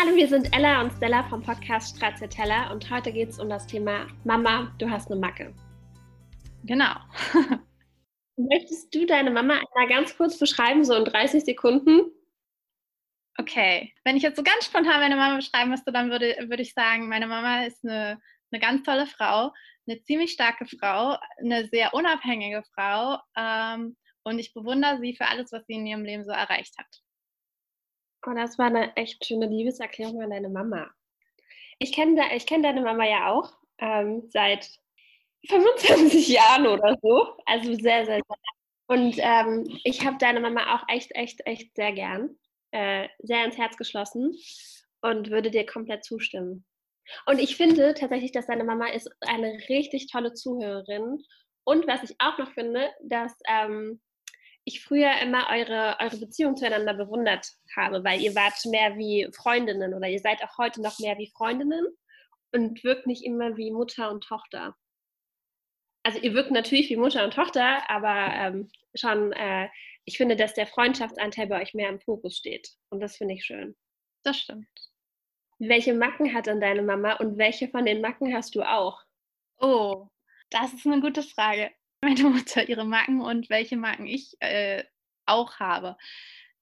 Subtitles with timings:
[0.00, 3.66] Hallo, wir sind Ella und Stella vom Podcast Stracciatella und heute geht es um das
[3.66, 5.52] Thema Mama, du hast eine Macke.
[6.62, 6.94] Genau.
[8.36, 12.12] Möchtest du deine Mama einmal ganz kurz beschreiben, so in 30 Sekunden?
[13.38, 16.74] Okay, wenn ich jetzt so ganz spontan meine Mama beschreiben müsste, dann würde, würde ich
[16.74, 18.20] sagen, meine Mama ist eine,
[18.52, 19.52] eine ganz tolle Frau,
[19.88, 25.50] eine ziemlich starke Frau, eine sehr unabhängige Frau ähm, und ich bewundere sie für alles,
[25.50, 27.02] was sie in ihrem Leben so erreicht hat.
[28.26, 30.90] Oh, das war eine echt schöne Liebeserklärung an deine Mama.
[31.78, 34.68] Ich kenne ich kenn deine Mama ja auch ähm, seit
[35.48, 37.36] 25 Jahren oder so.
[37.46, 38.36] Also sehr, sehr, sehr.
[38.88, 42.36] Und ähm, ich habe deine Mama auch echt, echt, echt sehr gern.
[42.70, 44.36] Äh, sehr ins Herz geschlossen
[45.00, 46.66] und würde dir komplett zustimmen.
[47.24, 51.22] Und ich finde tatsächlich, dass deine Mama ist eine richtig tolle Zuhörerin.
[51.64, 54.00] Und was ich auch noch finde, dass ähm,
[54.68, 59.94] ich früher immer eure, eure Beziehung zueinander bewundert habe, weil ihr wart mehr wie Freundinnen
[59.94, 61.86] oder ihr seid auch heute noch mehr wie Freundinnen
[62.52, 64.76] und wirkt nicht immer wie Mutter und Tochter.
[66.02, 69.68] Also ihr wirkt natürlich wie Mutter und Tochter, aber ähm, schon, äh,
[70.04, 72.68] ich finde, dass der Freundschaftsanteil bei euch mehr im Fokus steht.
[72.90, 73.74] Und das finde ich schön.
[74.22, 74.68] Das stimmt.
[75.58, 79.00] Welche Macken hat denn deine Mama und welche von den Macken hast du auch?
[79.58, 80.08] Oh,
[80.50, 81.70] das ist eine gute Frage
[82.02, 84.84] meine Mutter ihre Marken und welche Marken ich äh,
[85.26, 85.96] auch habe.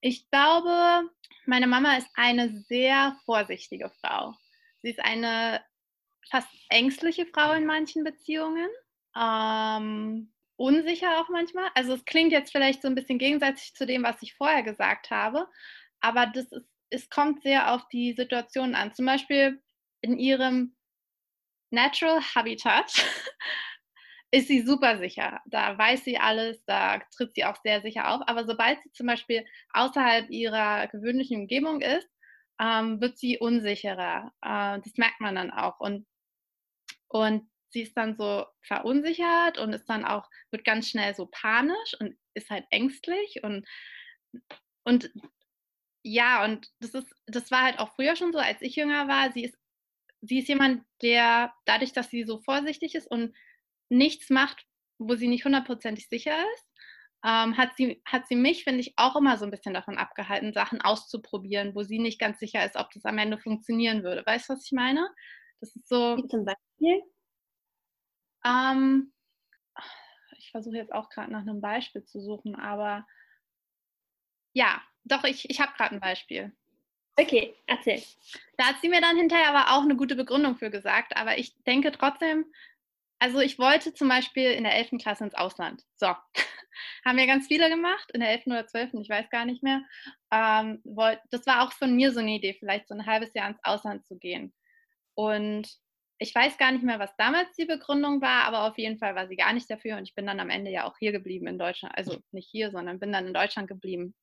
[0.00, 1.10] Ich glaube,
[1.46, 4.34] meine Mama ist eine sehr vorsichtige Frau.
[4.82, 5.64] Sie ist eine
[6.30, 8.68] fast ängstliche Frau in manchen Beziehungen.
[9.16, 11.70] Ähm, unsicher auch manchmal.
[11.74, 15.10] Also es klingt jetzt vielleicht so ein bisschen gegenseitig zu dem, was ich vorher gesagt
[15.10, 15.48] habe,
[16.00, 18.94] aber das ist, es kommt sehr auf die Situation an.
[18.94, 19.60] Zum Beispiel
[20.02, 20.76] in ihrem
[21.70, 23.04] Natural Habitat
[24.36, 25.40] ist sie super sicher.
[25.46, 28.20] Da weiß sie alles, da tritt sie auch sehr sicher auf.
[28.26, 32.08] Aber sobald sie zum Beispiel außerhalb ihrer gewöhnlichen Umgebung ist,
[32.60, 34.32] ähm, wird sie unsicherer.
[34.42, 35.80] Äh, das merkt man dann auch.
[35.80, 36.06] Und,
[37.08, 41.96] und sie ist dann so verunsichert und ist dann auch, wird ganz schnell so panisch
[42.00, 43.66] und ist halt ängstlich und,
[44.84, 45.10] und
[46.02, 49.32] ja, und das ist, das war halt auch früher schon so, als ich jünger war.
[49.32, 49.56] Sie ist,
[50.20, 53.34] sie ist jemand, der dadurch, dass sie so vorsichtig ist und
[53.88, 54.66] nichts macht,
[54.98, 56.68] wo sie nicht hundertprozentig sicher ist,
[57.24, 60.52] ähm, hat, sie, hat sie mich, finde ich, auch immer so ein bisschen davon abgehalten,
[60.52, 64.24] Sachen auszuprobieren, wo sie nicht ganz sicher ist, ob das am Ende funktionieren würde.
[64.24, 65.08] Weißt du, was ich meine?
[65.60, 66.16] Das ist so.
[66.16, 67.02] Wie zum Beispiel?
[68.44, 69.12] Ähm,
[70.38, 73.06] ich versuche jetzt auch gerade nach einem Beispiel zu suchen, aber
[74.52, 76.52] ja, doch, ich, ich habe gerade ein Beispiel.
[77.18, 78.02] Okay, erzähl.
[78.56, 81.56] Da hat sie mir dann hinterher aber auch eine gute Begründung für gesagt, aber ich
[81.64, 82.44] denke trotzdem,
[83.18, 84.98] also ich wollte zum Beispiel in der 11.
[85.00, 85.82] Klasse ins Ausland.
[85.96, 86.06] So,
[87.04, 88.46] haben wir ganz viele gemacht, in der 11.
[88.46, 89.82] oder 12., ich weiß gar nicht mehr.
[90.30, 90.82] Ähm,
[91.30, 94.06] das war auch von mir so eine Idee, vielleicht so ein halbes Jahr ins Ausland
[94.06, 94.52] zu gehen.
[95.14, 95.68] Und
[96.18, 99.28] ich weiß gar nicht mehr, was damals die Begründung war, aber auf jeden Fall war
[99.28, 101.58] sie gar nicht dafür und ich bin dann am Ende ja auch hier geblieben in
[101.58, 101.96] Deutschland.
[101.96, 104.14] Also nicht hier, sondern bin dann in Deutschland geblieben.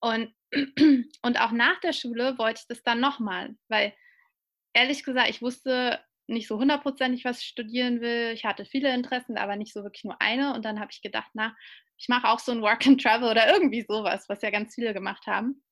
[0.00, 0.34] Und,
[1.22, 3.94] und auch nach der Schule wollte ich das dann nochmal, weil
[4.72, 6.00] ehrlich gesagt, ich wusste
[6.32, 8.32] nicht so hundertprozentig, was studieren will.
[8.32, 10.54] Ich hatte viele Interessen, aber nicht so wirklich nur eine.
[10.54, 11.54] Und dann habe ich gedacht, na,
[11.98, 14.92] ich mache auch so ein Work and Travel oder irgendwie sowas, was ja ganz viele
[14.94, 15.62] gemacht haben.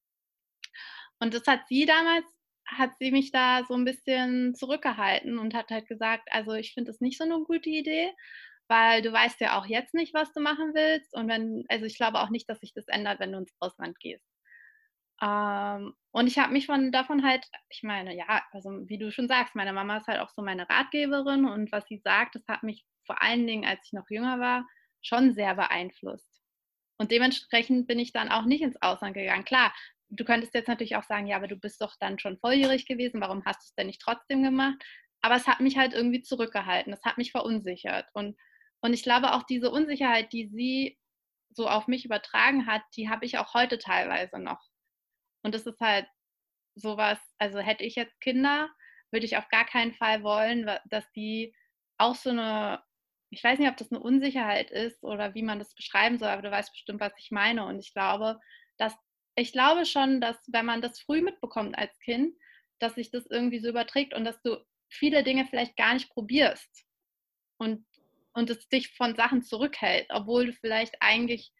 [1.18, 2.24] Und das hat sie damals,
[2.66, 6.90] hat sie mich da so ein bisschen zurückgehalten und hat halt gesagt, also ich finde
[6.92, 8.12] das nicht so eine gute Idee,
[8.68, 11.14] weil du weißt ja auch jetzt nicht, was du machen willst.
[11.14, 13.98] Und wenn, also ich glaube auch nicht, dass sich das ändert, wenn du ins Ausland
[14.00, 14.24] gehst.
[15.22, 19.28] Ähm, und ich habe mich von davon halt, ich meine, ja, also wie du schon
[19.28, 22.62] sagst, meine Mama ist halt auch so meine Ratgeberin und was sie sagt, das hat
[22.64, 24.66] mich vor allen Dingen, als ich noch jünger war,
[25.02, 26.40] schon sehr beeinflusst.
[26.98, 29.44] Und dementsprechend bin ich dann auch nicht ins Ausland gegangen.
[29.44, 29.72] Klar,
[30.10, 33.20] du könntest jetzt natürlich auch sagen, ja, aber du bist doch dann schon volljährig gewesen,
[33.20, 34.76] warum hast du es denn nicht trotzdem gemacht?
[35.22, 38.06] Aber es hat mich halt irgendwie zurückgehalten, es hat mich verunsichert.
[38.14, 38.36] Und,
[38.80, 40.98] und ich glaube auch diese Unsicherheit, die sie
[41.50, 44.69] so auf mich übertragen hat, die habe ich auch heute teilweise noch.
[45.42, 46.06] Und das ist halt
[46.74, 48.70] sowas, also hätte ich jetzt Kinder,
[49.10, 51.54] würde ich auf gar keinen Fall wollen, dass die
[51.98, 52.82] auch so eine,
[53.30, 56.42] ich weiß nicht, ob das eine Unsicherheit ist oder wie man das beschreiben soll, aber
[56.42, 57.66] du weißt bestimmt, was ich meine.
[57.66, 58.40] Und ich glaube,
[58.78, 58.94] dass
[59.36, 62.34] ich glaube schon, dass wenn man das früh mitbekommt als Kind,
[62.78, 64.56] dass sich das irgendwie so überträgt und dass du
[64.88, 66.84] viele Dinge vielleicht gar nicht probierst
[67.58, 67.86] und,
[68.32, 71.52] und es dich von Sachen zurückhält, obwohl du vielleicht eigentlich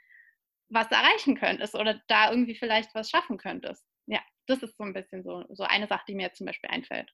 [0.70, 3.84] was erreichen könntest oder da irgendwie vielleicht was schaffen könntest.
[4.06, 7.12] Ja, das ist so ein bisschen so, so eine Sache, die mir zum Beispiel einfällt.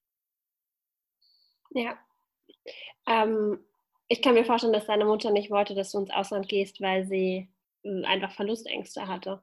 [1.71, 1.99] Ja.
[3.07, 3.65] Ähm,
[4.09, 7.07] ich kann mir vorstellen, dass deine Mutter nicht wollte, dass du ins Ausland gehst, weil
[7.07, 7.49] sie
[7.83, 9.43] hm, einfach Verlustängste hatte.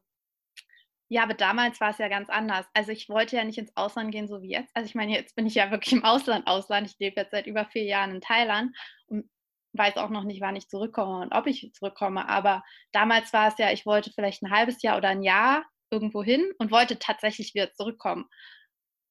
[1.10, 2.66] Ja, aber damals war es ja ganz anders.
[2.74, 4.76] Also ich wollte ja nicht ins Ausland gehen, so wie jetzt.
[4.76, 6.90] Also ich meine, jetzt bin ich ja wirklich im Ausland, Ausland.
[6.90, 8.76] Ich lebe jetzt seit über vier Jahren in Thailand
[9.08, 9.30] und
[9.74, 12.28] weiß auch noch nicht, wann ich zurückkomme und ob ich zurückkomme.
[12.30, 16.24] Aber damals war es ja, ich wollte vielleicht ein halbes Jahr oder ein Jahr irgendwo
[16.24, 18.26] hin und wollte tatsächlich wieder zurückkommen.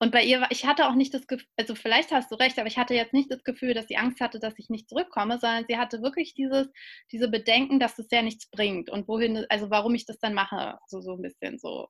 [0.02, 2.66] Und bei ihr, ich hatte auch nicht das Gefühl, also vielleicht hast du recht, aber
[2.66, 5.64] ich hatte jetzt nicht das Gefühl, dass sie Angst hatte, dass ich nicht zurückkomme, sondern
[5.68, 6.66] sie hatte wirklich dieses,
[7.12, 10.76] diese Bedenken, dass es ja nichts bringt und wohin, also warum ich das dann mache,
[10.88, 11.86] so, so ein bisschen so.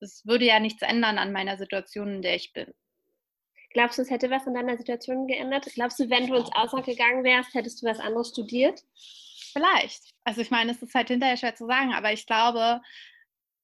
[0.00, 2.72] Es würde ja nichts ändern an meiner Situation, in der ich bin.
[3.74, 5.66] Glaubst du, es hätte was an deiner Situation geändert?
[5.74, 8.82] Glaubst du, wenn du ins Ausland gegangen wärst, hättest du was anderes studiert?
[9.52, 10.10] Vielleicht.
[10.24, 12.80] Also ich meine, es ist halt hinterher schwer zu sagen, aber ich glaube,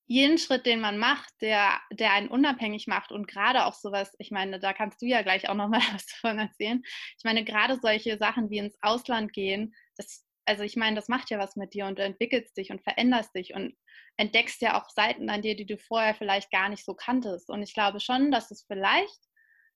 [0.09, 4.33] jeden Schritt, den man macht, der, der einen unabhängig macht und gerade auch sowas, ich
[4.33, 6.83] meine, da kannst du ja gleich auch nochmal was davon erzählen.
[7.17, 11.31] Ich meine, gerade solche Sachen wie ins Ausland gehen, das, also ich meine, das macht
[11.31, 13.77] ja was mit dir und du entwickelst dich und veränderst dich und
[14.17, 17.49] entdeckst ja auch Seiten an dir, die du vorher vielleicht gar nicht so kanntest.
[17.49, 19.30] Und ich glaube schon, dass es vielleicht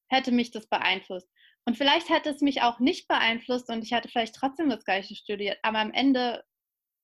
[0.09, 1.29] hätte mich das beeinflusst.
[1.65, 5.15] Und vielleicht hätte es mich auch nicht beeinflusst und ich hätte vielleicht trotzdem das Gleiche
[5.15, 6.45] studiert, aber am Ende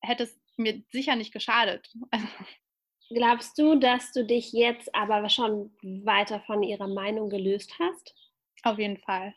[0.02, 1.90] hätte es mir sicher nicht geschadet.
[3.12, 8.14] Glaubst du, dass du dich jetzt aber schon weiter von ihrer Meinung gelöst hast?
[8.62, 9.34] Auf jeden Fall.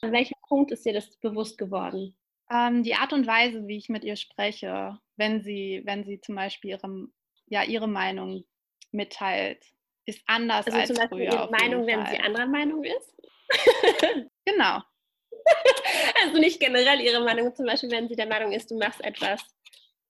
[0.00, 2.16] An welchem Punkt ist dir das bewusst geworden?
[2.50, 6.34] Ähm, die Art und Weise, wie ich mit ihr spreche, wenn sie, wenn sie zum
[6.34, 7.08] Beispiel ihre,
[7.46, 8.44] ja, ihre Meinung
[8.90, 9.64] mitteilt,
[10.06, 11.32] ist anders also als zum Beispiel früher.
[11.32, 13.14] Ihre Meinung, wenn sie anderer Meinung ist?
[14.44, 14.80] genau.
[16.22, 19.42] Also nicht generell ihre Meinung, zum Beispiel, wenn sie der Meinung ist, du machst etwas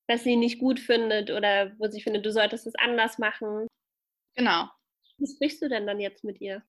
[0.06, 3.67] das sie nicht gut findet oder wo sie findet, du solltest es anders machen.
[4.37, 4.69] Genau.
[5.19, 6.62] Wie sprichst du denn dann jetzt mit ihr?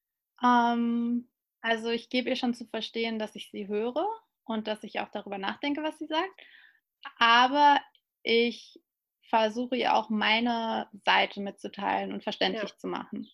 [0.43, 1.29] Ähm,
[1.61, 4.07] also ich gebe ihr schon zu verstehen, dass ich sie höre
[4.45, 6.41] und dass ich auch darüber nachdenke, was sie sagt.
[7.17, 7.79] Aber
[8.23, 8.79] ich
[9.29, 12.77] versuche ihr auch meine Seite mitzuteilen und verständlich ja.
[12.77, 13.27] zu machen.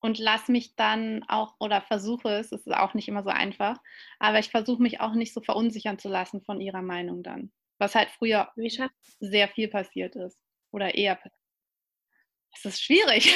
[0.00, 3.78] Und lass mich dann auch, oder versuche es, es ist auch nicht immer so einfach,
[4.18, 7.52] aber ich versuche mich auch nicht so verunsichern zu lassen von ihrer Meinung dann.
[7.78, 8.50] Was halt früher
[9.20, 10.38] sehr viel passiert ist.
[10.72, 11.38] Oder eher passiert.
[12.54, 13.32] Es ist schwierig.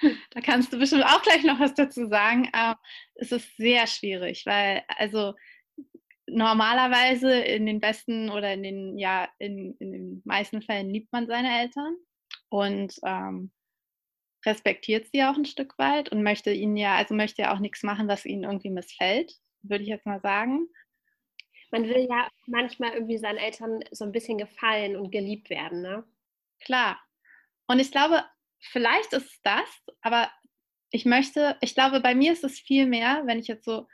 [0.30, 2.50] da kannst du bestimmt auch gleich noch was dazu sagen.
[3.14, 5.34] Es ist sehr schwierig, weil also
[6.38, 11.26] normalerweise in den besten oder in den, ja, in, in den meisten Fällen liebt man
[11.26, 11.96] seine Eltern
[12.48, 13.50] und ähm,
[14.46, 17.82] respektiert sie auch ein Stück weit und möchte ihnen ja, also möchte ja auch nichts
[17.82, 20.68] machen, was ihnen irgendwie missfällt, würde ich jetzt mal sagen
[21.70, 26.04] man will ja manchmal irgendwie seinen Eltern so ein bisschen gefallen und geliebt werden, ne?
[26.60, 27.00] Klar.
[27.66, 28.24] Und ich glaube,
[28.60, 29.68] vielleicht ist es das,
[30.00, 30.30] aber
[30.90, 33.86] ich möchte, ich glaube, bei mir ist es viel mehr, wenn ich jetzt so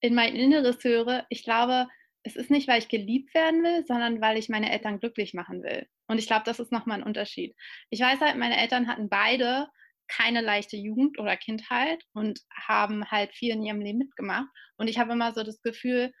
[0.00, 1.88] in mein Inneres höre, ich glaube,
[2.22, 5.62] es ist nicht, weil ich geliebt werden will, sondern weil ich meine Eltern glücklich machen
[5.62, 5.86] will.
[6.08, 7.54] Und ich glaube, das ist nochmal ein Unterschied.
[7.90, 9.68] Ich weiß halt, meine Eltern hatten beide
[10.08, 14.48] keine leichte Jugend oder Kindheit und haben halt viel in ihrem Leben mitgemacht.
[14.76, 16.12] Und ich habe immer so das Gefühl,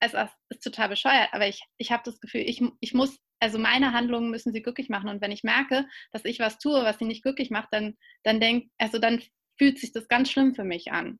[0.00, 0.14] es
[0.48, 4.30] ist total bescheuert, aber ich, ich habe das Gefühl, ich, ich muss, also meine Handlungen
[4.30, 5.08] müssen sie glücklich machen.
[5.08, 8.40] Und wenn ich merke, dass ich was tue, was sie nicht glücklich macht, dann, dann
[8.40, 9.22] denk, also dann
[9.58, 11.18] fühlt sich das ganz schlimm für mich an.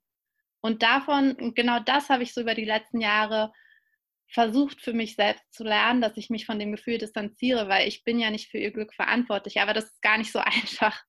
[0.67, 3.53] Und davon, genau das habe ich so über die letzten Jahre
[4.27, 8.03] versucht für mich selbst zu lernen, dass ich mich von dem Gefühl distanziere, weil ich
[8.03, 11.01] bin ja nicht für ihr Glück verantwortlich, aber das ist gar nicht so einfach.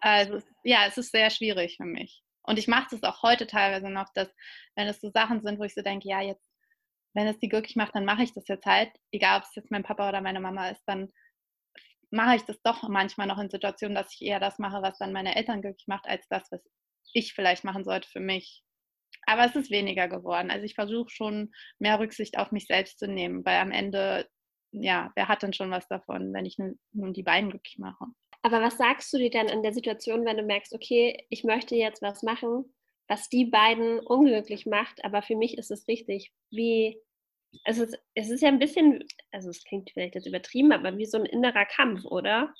[0.00, 2.22] Also ja, es ist sehr schwierig für mich.
[2.42, 4.34] Und ich mache es auch heute teilweise noch, dass
[4.76, 6.48] wenn es so Sachen sind, wo ich so denke, ja, jetzt
[7.12, 8.90] wenn es die glücklich macht, dann mache ich das jetzt halt.
[9.12, 11.12] Egal, ob es jetzt mein Papa oder meine Mama ist, dann
[12.10, 15.12] mache ich das doch manchmal noch in Situationen, dass ich eher das mache, was dann
[15.12, 16.62] meine Eltern glücklich macht, als das, was
[17.12, 18.62] ich vielleicht machen sollte für mich.
[19.26, 20.50] Aber es ist weniger geworden.
[20.50, 24.28] Also ich versuche schon mehr Rücksicht auf mich selbst zu nehmen, weil am Ende,
[24.72, 28.04] ja, wer hat denn schon was davon, wenn ich nun, nun die beiden glücklich mache?
[28.42, 31.76] Aber was sagst du dir denn in der Situation, wenn du merkst, okay, ich möchte
[31.76, 32.74] jetzt was machen,
[33.08, 36.32] was die beiden unglücklich macht, aber für mich ist es richtig.
[36.50, 37.00] Wie,
[37.64, 41.06] es ist, es ist ja ein bisschen, also es klingt vielleicht jetzt übertrieben, aber wie
[41.06, 42.52] so ein innerer Kampf, oder?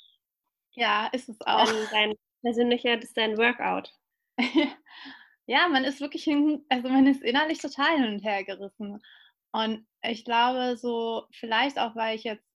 [0.71, 1.65] Ja, ist es auch.
[1.65, 3.93] Dein, dein persönlicher, das ist dein Workout.
[5.47, 9.01] ja, man ist wirklich, hin, also man ist innerlich total hin und her gerissen.
[9.51, 12.45] Und ich glaube, so vielleicht auch, weil ich jetzt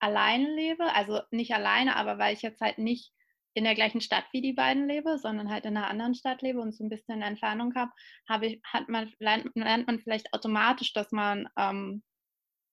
[0.00, 3.12] alleine lebe, also nicht alleine, aber weil ich jetzt halt nicht
[3.54, 6.60] in der gleichen Stadt wie die beiden lebe, sondern halt in einer anderen Stadt lebe
[6.60, 7.90] und so ein bisschen Entfernung habe,
[8.28, 12.02] habe ich, hat man, lernt, lernt man vielleicht automatisch, dass man ähm,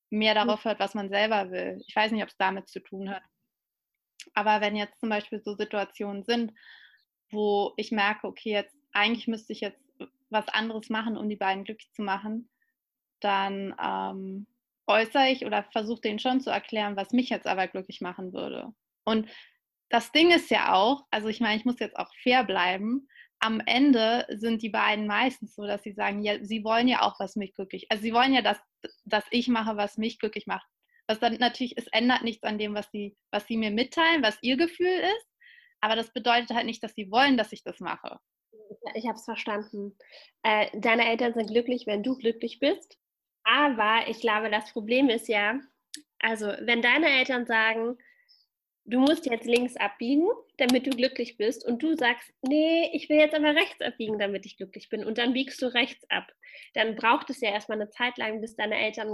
[0.10, 0.48] mehr hm.
[0.48, 1.82] darauf hört, was man selber will.
[1.88, 3.24] Ich weiß nicht, ob es damit zu tun hat.
[4.34, 6.54] Aber wenn jetzt zum Beispiel so Situationen sind,
[7.32, 9.82] wo ich merke, okay, jetzt eigentlich müsste ich jetzt
[10.30, 12.50] was anderes machen, um die beiden glücklich zu machen,
[13.20, 14.48] dann ähm,
[14.88, 18.74] äußere ich oder versuche denen schon zu erklären, was mich jetzt aber glücklich machen würde.
[19.04, 19.30] Und
[19.90, 23.08] das Ding ist ja auch, also ich meine, ich muss jetzt auch fair bleiben.
[23.40, 27.20] Am Ende sind die beiden meistens so, dass sie sagen, ja, sie wollen ja auch,
[27.20, 28.60] was mich glücklich, also sie wollen ja, dass,
[29.06, 30.68] dass ich mache, was mich glücklich macht.
[31.08, 34.38] Was dann natürlich, es ändert nichts an dem, was sie, was sie mir mitteilen, was
[34.42, 35.28] ihr Gefühl ist.
[35.82, 38.20] Aber das bedeutet halt nicht, dass sie wollen, dass ich das mache.
[38.96, 39.98] Ich habe es verstanden.
[40.44, 42.98] Äh, deine Eltern sind glücklich, wenn du glücklich bist.
[43.44, 45.60] Aber ich glaube, das Problem ist ja,
[46.20, 47.98] also wenn deine Eltern sagen,
[48.88, 53.18] du musst jetzt links abbiegen, damit du glücklich bist, und du sagst, nee, ich will
[53.18, 56.32] jetzt aber rechts abbiegen, damit ich glücklich bin, und dann biegst du rechts ab,
[56.74, 59.10] dann braucht es ja erstmal eine Zeit lang, bis deine Eltern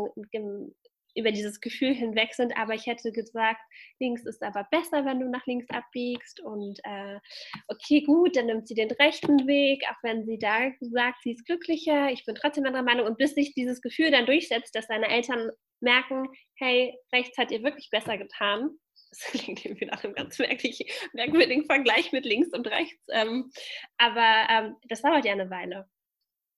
[1.15, 3.62] über dieses Gefühl hinweg sind, aber ich hätte gesagt,
[4.00, 7.20] links ist aber besser, wenn du nach links abbiegst und äh,
[7.67, 11.46] okay, gut, dann nimmt sie den rechten Weg, auch wenn sie da sagt, sie ist
[11.46, 15.08] glücklicher, ich bin trotzdem anderer Meinung und bis sich dieses Gefühl dann durchsetzt, dass deine
[15.08, 18.72] Eltern merken, hey, rechts hat ihr wirklich besser getan.
[19.13, 23.00] Das klingt irgendwie nach einem ganz merkwürdigen Vergleich mit links und rechts.
[23.12, 23.51] Ähm,
[24.00, 25.88] aber ähm, das dauert ja eine Weile.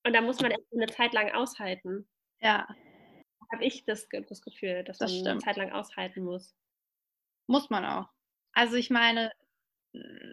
[0.06, 2.08] Und da muss man eine Zeit lang aushalten.
[2.40, 2.66] Ja,
[3.52, 5.28] habe ich das, das Gefühl, dass das man stimmt.
[5.28, 6.54] eine Zeit lang aushalten muss.
[7.46, 8.08] Muss man auch.
[8.52, 9.32] Also ich meine,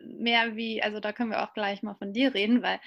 [0.06, 2.80] mehr wie, also da können wir auch gleich mal von dir reden, weil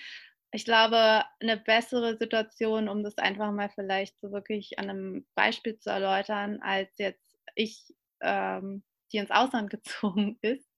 [0.52, 5.78] ich glaube, eine bessere Situation, um das einfach mal vielleicht so wirklich an einem Beispiel
[5.78, 10.68] zu erläutern, als jetzt ich, ähm, die ins Ausland gezogen ist,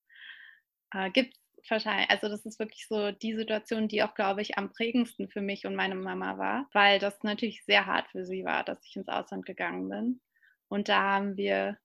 [0.92, 1.40] äh, gibt es
[1.70, 5.40] wahrscheinlich, also das ist wirklich so die Situation, die auch, glaube ich, am prägendsten für
[5.40, 8.96] mich und meine Mama war, weil das natürlich sehr hart für sie war, dass ich
[8.96, 10.20] ins Ausland gegangen bin.
[10.68, 11.78] Und da haben wir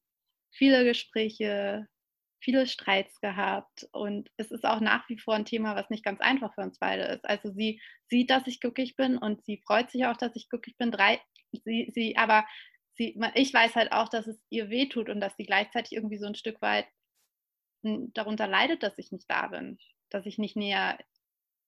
[0.52, 1.88] viele Gespräche,
[2.42, 6.20] viele Streits gehabt und es ist auch nach wie vor ein Thema, was nicht ganz
[6.20, 7.26] einfach für uns beide ist.
[7.26, 10.78] Also sie sieht, dass ich glücklich bin und sie freut sich auch, dass ich glücklich
[10.78, 10.92] bin.
[10.92, 11.22] Drei,
[11.64, 12.46] sie, sie, aber
[12.96, 16.28] sie, ich weiß halt auch, dass es ihr wehtut und dass sie gleichzeitig irgendwie so
[16.28, 16.86] ein Stück weit
[17.84, 19.78] darunter leidet, dass ich nicht da bin,
[20.10, 20.98] dass ich nicht näher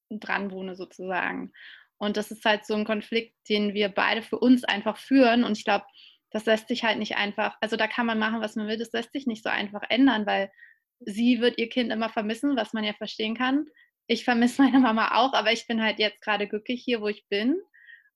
[0.10, 1.52] dran wohne sozusagen.
[1.98, 5.44] Und das ist halt so ein Konflikt, den wir beide für uns einfach führen.
[5.44, 5.86] Und ich glaube,
[6.32, 8.92] das lässt sich halt nicht einfach, also da kann man machen, was man will, das
[8.92, 10.52] lässt sich nicht so einfach ändern, weil
[11.00, 13.66] sie wird ihr Kind immer vermissen, was man ja verstehen kann.
[14.08, 17.26] Ich vermisse meine Mama auch, aber ich bin halt jetzt gerade glücklich hier, wo ich
[17.30, 17.58] bin.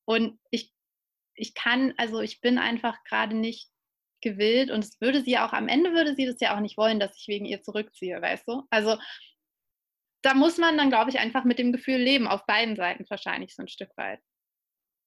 [0.06, 0.74] Und ich,
[1.34, 3.70] ich kann, also ich bin einfach gerade nicht
[4.22, 7.00] gewillt und es würde sie auch, am Ende würde sie das ja auch nicht wollen,
[7.00, 8.64] dass ich wegen ihr zurückziehe, weißt du?
[8.70, 8.98] Also
[10.22, 13.56] da muss man dann, glaube ich, einfach mit dem Gefühl leben, auf beiden Seiten wahrscheinlich
[13.56, 14.20] so ein Stück weit.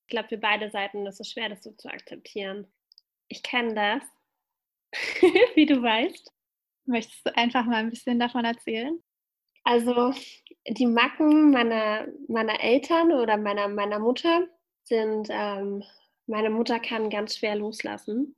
[0.06, 2.72] Ich glaube, für beide Seiten ist es schwer, das so zu akzeptieren.
[3.28, 4.02] Ich kenne das,
[5.54, 6.32] wie du weißt.
[6.86, 9.02] Möchtest du einfach mal ein bisschen davon erzählen?
[9.64, 10.12] Also
[10.66, 14.48] die Macken meiner, meiner Eltern oder meiner, meiner Mutter
[14.82, 15.84] sind, ähm,
[16.26, 18.34] meine Mutter kann ganz schwer loslassen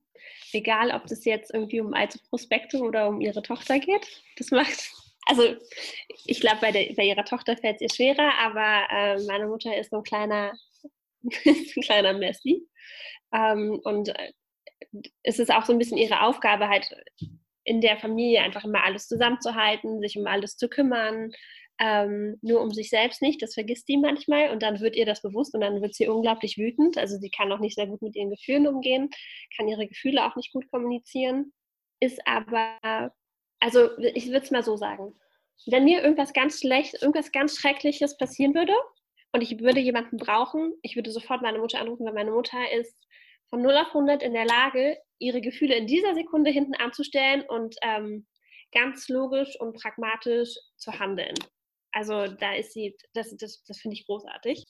[0.53, 4.07] egal ob das jetzt irgendwie um alte Prospekte oder um ihre Tochter geht.
[4.37, 4.91] Das macht,
[5.27, 5.57] also
[6.25, 9.91] ich glaube, bei, bei ihrer Tochter fällt es ihr schwerer, aber äh, meine Mutter ist
[9.91, 10.53] so ein kleiner,
[11.23, 12.67] ein kleiner Messi.
[13.33, 14.33] Ähm, und äh,
[15.23, 16.89] es ist auch so ein bisschen ihre Aufgabe, halt
[17.65, 21.33] in der Familie einfach immer alles zusammenzuhalten, sich um alles zu kümmern,
[21.81, 23.43] ähm, nur um sich selbst nicht.
[23.43, 26.57] Das vergisst sie manchmal und dann wird ihr das bewusst und dann wird sie unglaublich
[26.57, 26.99] wütend.
[26.99, 29.11] Also sie kann auch nicht sehr gut mit ihren Gefühlen umgehen,
[29.57, 31.53] kann ihre Gefühle auch nicht gut kommunizieren,
[32.01, 33.13] ist aber,
[33.61, 35.15] also ich würde es mal so sagen,
[35.67, 38.75] wenn mir irgendwas ganz schlecht, irgendwas ganz Schreckliches passieren würde
[39.33, 42.97] und ich würde jemanden brauchen, ich würde sofort meine Mutter anrufen, weil meine Mutter ist
[43.51, 47.77] von 0 auf 100 in der Lage, ihre Gefühle in dieser Sekunde hinten anzustellen und
[47.83, 48.27] ähm,
[48.73, 51.35] ganz logisch und pragmatisch zu handeln.
[51.95, 54.65] Also da ist sie, das, das, das finde ich großartig.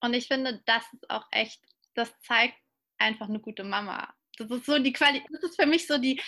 [0.00, 1.60] Und ich finde, das ist auch echt,
[1.94, 2.54] das zeigt
[2.98, 4.12] einfach eine gute Mama.
[4.36, 6.20] Das ist so die Qualität, das ist für mich so die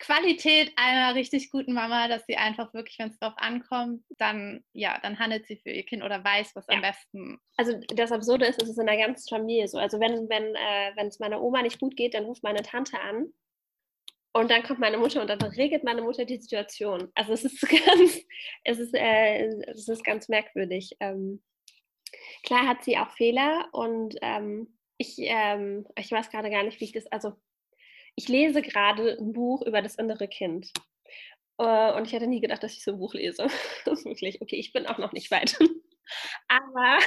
[0.00, 4.98] Qualität einer richtig guten Mama, dass sie einfach wirklich, wenn es darauf ankommt, dann ja,
[5.00, 6.74] dann handelt sie für ihr Kind oder weiß, was ja.
[6.74, 7.38] am besten.
[7.56, 9.78] Also das Absurde ist, es ist in der ganzen Familie so.
[9.78, 13.00] Also wenn wenn äh, wenn es meiner Oma nicht gut geht, dann ruft meine Tante
[13.00, 13.32] an
[14.34, 17.08] und dann kommt meine Mutter und dann regelt meine Mutter die Situation.
[17.14, 18.20] Also es ist ganz,
[18.64, 20.96] es ist, äh, es ist ganz merkwürdig.
[20.98, 21.40] Ähm,
[22.42, 26.84] klar hat sie auch Fehler und ähm, ich, ähm, ich weiß gerade gar nicht, wie
[26.84, 27.34] ich das, also
[28.16, 30.72] ich lese gerade ein Buch über das innere Kind.
[31.56, 33.46] Uh, und ich hätte nie gedacht, dass ich so ein Buch lese.
[33.84, 35.56] Wirklich, okay, ich bin auch noch nicht weit.
[36.48, 36.98] Aber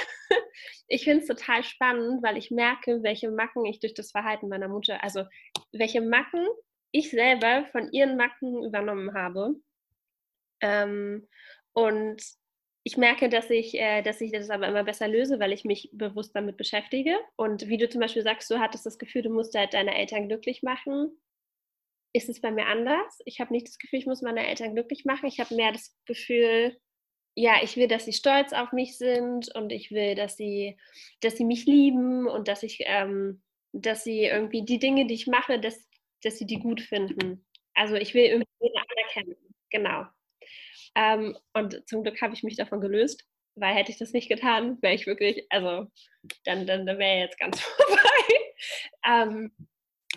[0.88, 4.68] ich finde es total spannend, weil ich merke, welche Macken ich durch das Verhalten meiner
[4.68, 5.24] Mutter, also
[5.72, 6.46] welche Macken
[6.92, 9.54] ich selber von ihren Macken übernommen habe.
[10.60, 11.28] Ähm,
[11.72, 12.22] und
[12.84, 15.90] ich merke, dass ich, äh, dass ich das aber immer besser löse, weil ich mich
[15.92, 17.16] bewusst damit beschäftige.
[17.36, 20.28] Und wie du zum Beispiel sagst, du hattest das Gefühl, du musst halt deine Eltern
[20.28, 21.12] glücklich machen.
[22.12, 23.20] ist es bei mir anders.
[23.26, 25.26] Ich habe nicht das Gefühl, ich muss meine Eltern glücklich machen.
[25.26, 26.78] Ich habe mehr das Gefühl,
[27.34, 30.76] ja, ich will, dass sie stolz auf mich sind und ich will, dass sie,
[31.20, 33.42] dass sie mich lieben und dass ich, ähm,
[33.72, 35.88] dass sie irgendwie die Dinge, die ich mache, dass,
[36.22, 37.46] dass sie die gut finden.
[37.74, 39.36] Also ich will irgendwie anerkennen.
[39.70, 40.06] Genau.
[40.94, 44.80] Ähm, und zum Glück habe ich mich davon gelöst, weil hätte ich das nicht getan,
[44.82, 45.86] wäre ich wirklich, also
[46.44, 48.34] dann, dann, dann wäre jetzt ganz vorbei.
[49.06, 49.52] ähm,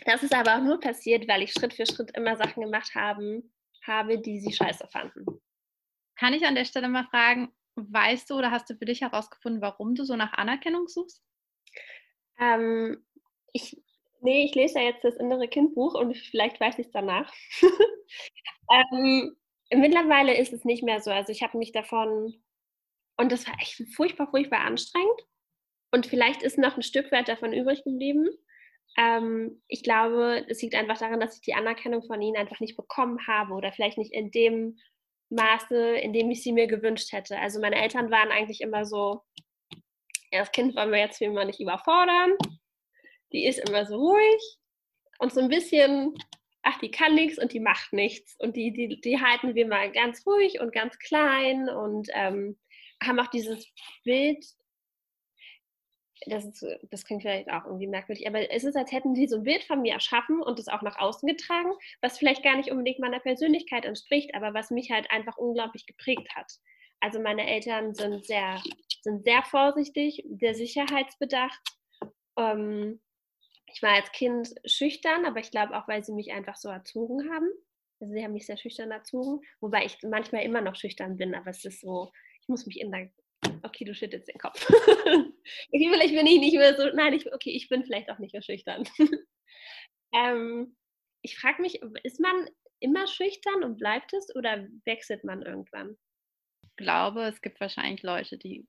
[0.05, 3.53] das ist aber auch nur passiert, weil ich Schritt für Schritt immer Sachen gemacht haben,
[3.86, 5.25] habe, die sie scheiße fanden.
[6.15, 9.62] Kann ich an der Stelle mal fragen, weißt du oder hast du für dich herausgefunden,
[9.62, 11.24] warum du so nach Anerkennung suchst?
[12.39, 13.05] Ähm,
[13.53, 13.81] ich,
[14.21, 17.31] nee, ich lese ja jetzt das innere Kindbuch und vielleicht weiß ich es danach.
[18.71, 19.35] ähm,
[19.73, 21.11] mittlerweile ist es nicht mehr so.
[21.11, 22.41] Also ich habe mich davon,
[23.17, 25.21] und das war echt furchtbar, furchtbar anstrengend.
[25.91, 28.29] Und vielleicht ist noch ein Stück weit davon übrig geblieben.
[28.97, 32.77] Ähm, ich glaube, es liegt einfach daran, dass ich die Anerkennung von ihnen einfach nicht
[32.77, 34.77] bekommen habe oder vielleicht nicht in dem
[35.29, 37.39] Maße, in dem ich sie mir gewünscht hätte.
[37.39, 39.21] Also meine Eltern waren eigentlich immer so,
[40.31, 42.31] ja, das Kind wollen wir jetzt immer nicht überfordern.
[43.33, 44.57] Die ist immer so ruhig
[45.19, 46.13] und so ein bisschen,
[46.63, 48.35] ach, die kann nichts und die macht nichts.
[48.39, 52.57] Und die, die, die halten wir mal ganz ruhig und ganz klein und ähm,
[53.01, 53.67] haben auch dieses
[54.03, 54.45] Bild
[56.27, 59.38] das, ist, das klingt vielleicht auch irgendwie merkwürdig, aber es ist, als hätten sie so
[59.38, 61.71] ein Bild von mir erschaffen und es auch nach außen getragen,
[62.01, 66.29] was vielleicht gar nicht unbedingt meiner Persönlichkeit entspricht, aber was mich halt einfach unglaublich geprägt
[66.35, 66.51] hat.
[67.00, 68.61] Also meine Eltern sind sehr,
[69.01, 71.59] sind sehr vorsichtig, sehr sicherheitsbedacht.
[72.38, 73.01] Ähm,
[73.73, 77.31] ich war als Kind schüchtern, aber ich glaube auch, weil sie mich einfach so erzogen
[77.31, 77.49] haben.
[77.99, 81.51] Also sie haben mich sehr schüchtern erzogen, wobei ich manchmal immer noch schüchtern bin, aber
[81.51, 82.11] es ist so,
[82.41, 83.11] ich muss mich in
[83.63, 84.67] okay, du schüttelst den Kopf.
[84.69, 85.33] okay,
[85.71, 88.41] vielleicht bin ich nicht mehr so, nein, ich, okay, ich bin vielleicht auch nicht mehr
[88.41, 88.83] schüchtern.
[90.15, 90.75] ähm,
[91.23, 92.49] ich frage mich, ist man
[92.79, 95.98] immer schüchtern und bleibt es oder wechselt man irgendwann?
[96.63, 98.67] Ich glaube, es gibt wahrscheinlich Leute, die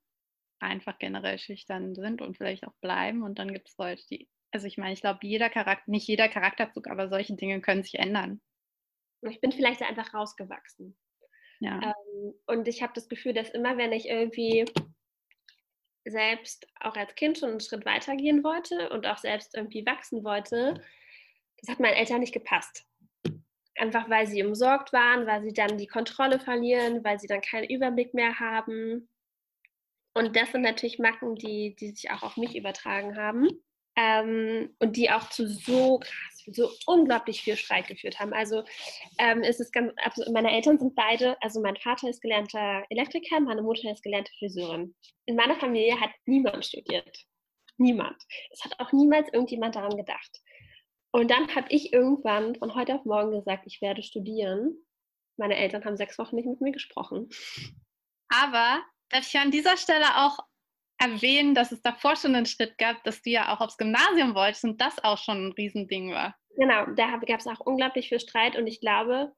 [0.60, 4.66] einfach generell schüchtern sind und vielleicht auch bleiben und dann gibt es Leute, die, also
[4.66, 8.40] ich meine, ich glaube, jeder Charakter, nicht jeder Charakterzug, aber solche Dinge können sich ändern.
[9.22, 10.96] Ich bin vielleicht einfach rausgewachsen.
[11.60, 11.80] Ja.
[11.82, 14.66] Ähm, und ich habe das Gefühl, dass immer, wenn ich irgendwie
[16.04, 20.24] selbst auch als Kind schon einen Schritt weiter gehen wollte und auch selbst irgendwie wachsen
[20.24, 20.82] wollte,
[21.58, 22.84] das hat meinen Eltern nicht gepasst.
[23.76, 27.70] Einfach weil sie umsorgt waren, weil sie dann die Kontrolle verlieren, weil sie dann keinen
[27.70, 29.08] Überblick mehr haben.
[30.14, 33.48] Und das sind natürlich Macken, die, die sich auch auf mich übertragen haben
[33.96, 38.32] ähm, und die auch zu so krass, so unglaublich viel Streit geführt haben.
[38.32, 38.64] Also
[39.18, 43.40] ähm, ist es ganz, also meine Eltern sind beide, also mein Vater ist gelernter Elektriker,
[43.40, 44.94] meine Mutter ist gelernte Friseurin.
[45.26, 47.24] In meiner Familie hat niemand studiert.
[47.78, 48.22] Niemand.
[48.50, 50.40] Es hat auch niemals irgendjemand daran gedacht.
[51.12, 54.76] Und dann habe ich irgendwann von heute auf morgen gesagt, ich werde studieren.
[55.36, 57.28] Meine Eltern haben sechs Wochen nicht mit mir gesprochen.
[58.28, 60.38] Aber darf ich an dieser Stelle auch
[61.02, 64.64] erwähnen, dass es davor schon einen Schritt gab, dass du ja auch aufs Gymnasium wolltest
[64.64, 66.36] und das auch schon ein Riesending war.
[66.56, 69.32] Genau, da gab es auch unglaublich viel Streit und ich glaube,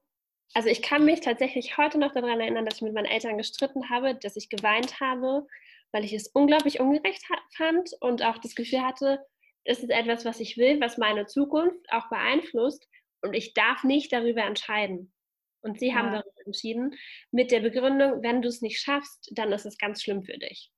[0.53, 3.89] also ich kann mich tatsächlich heute noch daran erinnern, dass ich mit meinen Eltern gestritten
[3.89, 5.47] habe, dass ich geweint habe,
[5.91, 7.23] weil ich es unglaublich ungerecht
[7.55, 9.25] fand und auch das Gefühl hatte,
[9.63, 12.87] es ist etwas, was ich will, was meine Zukunft auch beeinflusst
[13.21, 15.11] und ich darf nicht darüber entscheiden.
[15.61, 15.95] Und sie ja.
[15.95, 16.95] haben darüber entschieden,
[17.31, 20.71] mit der Begründung, wenn du es nicht schaffst, dann ist es ganz schlimm für dich.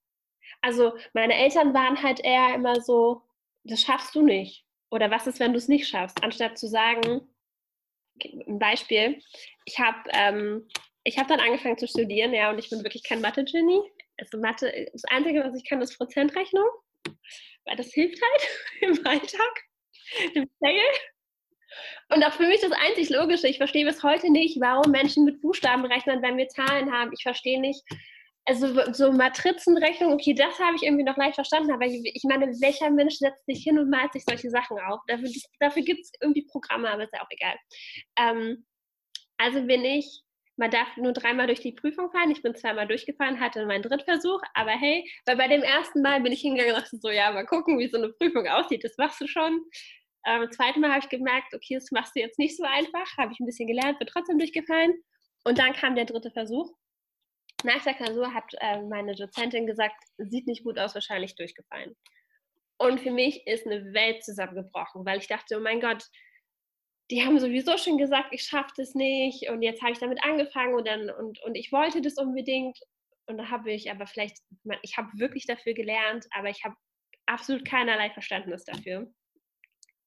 [0.62, 3.22] Also meine Eltern waren halt eher immer so,
[3.64, 4.66] das schaffst du nicht.
[4.90, 6.24] Oder was ist, wenn du es nicht schaffst?
[6.24, 7.28] Anstatt zu sagen,
[8.24, 9.22] ein Beispiel,
[9.66, 10.68] ich habe ähm,
[11.18, 13.82] hab dann angefangen zu studieren, ja, und ich bin wirklich kein Mathe-Genie.
[14.18, 16.68] Also Mathe, das Einzige, was ich kann, ist Prozentrechnung,
[17.66, 18.48] weil das hilft halt
[18.82, 19.64] im Alltag,
[20.34, 20.82] im Sale.
[22.10, 23.48] Und auch für mich das einzig Logische.
[23.48, 27.12] Ich verstehe bis heute nicht, warum Menschen mit Buchstaben rechnen, wenn wir Zahlen haben.
[27.14, 27.84] Ich verstehe nicht,
[28.48, 32.90] also so Matrizenrechnung, okay, das habe ich irgendwie noch leicht verstanden, aber ich, meine, welcher
[32.90, 35.02] Mensch setzt sich hin und malt sich solche Sachen auf?
[35.08, 35.30] Dafür,
[35.60, 37.56] dafür gibt es irgendwie Programme, aber ist ja auch egal.
[38.18, 38.66] Ähm,
[39.38, 40.24] also bin ich,
[40.56, 44.42] man darf nur dreimal durch die Prüfung fallen, ich bin zweimal durchgefallen, hatte meinen Drittversuch,
[44.54, 47.46] aber hey, weil bei dem ersten Mal bin ich hingegangen und dachte so, ja, mal
[47.46, 49.62] gucken, wie so eine Prüfung aussieht, das machst du schon.
[50.26, 53.34] Ähm, zweiten Mal habe ich gemerkt, okay, das machst du jetzt nicht so einfach, habe
[53.34, 54.94] ich ein bisschen gelernt, bin trotzdem durchgefallen.
[55.44, 56.74] Und dann kam der dritte Versuch
[57.64, 61.96] nach der Klausur hat äh, meine Dozentin gesagt, sieht nicht gut aus, wahrscheinlich durchgefallen.
[62.78, 66.04] Und für mich ist eine Welt zusammengebrochen, weil ich dachte, oh mein Gott,
[67.10, 70.76] die haben sowieso schon gesagt, ich schaffe das nicht und jetzt habe ich damit angefangen
[70.76, 72.78] und, dann, und, und ich wollte das unbedingt
[73.26, 74.38] und da habe ich aber vielleicht,
[74.84, 76.76] ich habe wirklich dafür gelernt, aber ich habe
[77.26, 79.12] absolut keinerlei Verständnis dafür.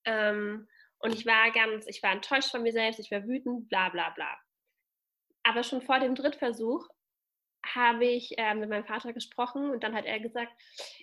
[0.04, 0.68] Ähm,
[1.02, 4.10] Und ich war ganz, ich war enttäuscht von mir selbst, ich war wütend, bla bla
[4.10, 4.38] bla.
[5.42, 6.86] Aber schon vor dem Drittversuch
[7.64, 10.53] habe ich äh, mit meinem Vater gesprochen und dann hat er gesagt,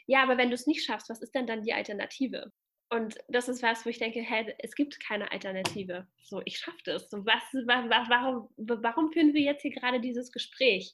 [0.06, 2.52] ja, aber wenn du es nicht schaffst, was ist denn dann die Alternative?
[2.90, 6.08] Und das ist was, wo ich denke, hey, es gibt keine Alternative.
[6.22, 7.10] So, ich schaffe das.
[7.10, 10.94] So, was, warum, warum führen wir jetzt hier gerade dieses Gespräch?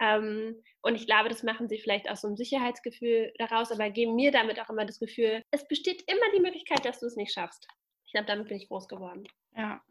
[0.00, 4.14] Ähm, und ich glaube, das machen sie vielleicht aus so einem Sicherheitsgefühl daraus, aber geben
[4.14, 7.32] mir damit auch immer das Gefühl, es besteht immer die Möglichkeit, dass du es nicht
[7.32, 7.68] schaffst.
[8.06, 9.28] Ich glaube, damit bin ich groß geworden.
[9.54, 9.82] Ja,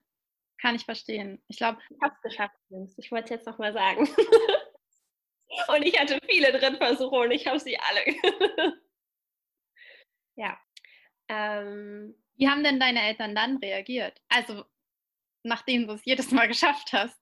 [0.60, 1.42] kann ich verstehen.
[1.48, 2.56] Ich glaube, ich habe es geschafft.
[2.98, 4.08] Ich wollte es jetzt nochmal sagen.
[5.68, 8.06] und ich hatte viele Drittversuche und ich habe sie alle.
[10.36, 10.60] ja.
[11.30, 14.22] Ähm, Wie haben denn deine Eltern dann reagiert?
[14.30, 14.66] Also,
[15.44, 17.20] nachdem du es jedes Mal geschafft hast.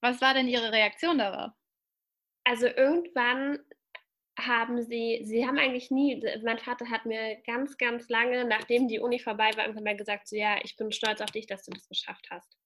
[0.00, 1.52] Was war denn ihre Reaktion darauf?
[2.44, 3.60] Also irgendwann
[4.38, 8.98] haben sie, sie haben eigentlich nie, mein Vater hat mir ganz, ganz lange, nachdem die
[8.98, 11.70] Uni vorbei war, irgendwann mal gesagt, so ja, ich bin stolz auf dich, dass du
[11.70, 12.56] das geschafft hast.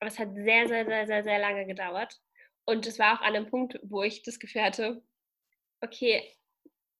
[0.00, 2.20] Aber es hat sehr, sehr, sehr, sehr, sehr lange gedauert.
[2.68, 5.02] Und es war auch an einem Punkt, wo ich das Gefühl hatte,
[5.80, 6.22] okay,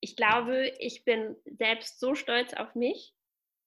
[0.00, 3.14] ich glaube, ich bin selbst so stolz auf mich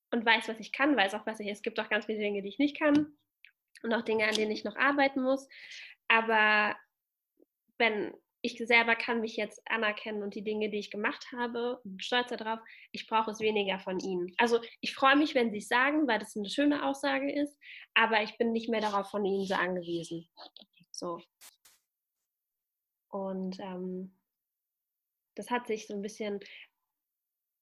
[0.09, 2.41] und weiß, was ich kann, weiß auch, was ich, es gibt auch ganz viele Dinge,
[2.41, 3.15] die ich nicht kann
[3.83, 5.47] und auch Dinge, an denen ich noch arbeiten muss.
[6.07, 6.75] Aber
[7.77, 12.29] wenn ich selber kann mich jetzt anerkennen und die Dinge, die ich gemacht habe, stolz
[12.29, 12.61] darauf,
[12.91, 14.33] ich brauche es weniger von ihnen.
[14.39, 17.55] Also ich freue mich, wenn sie es sagen, weil das eine schöne Aussage ist,
[17.93, 20.27] aber ich bin nicht mehr darauf von ihnen so angewiesen.
[20.89, 21.21] So.
[23.11, 24.15] Und ähm,
[25.35, 26.39] das hat sich so ein bisschen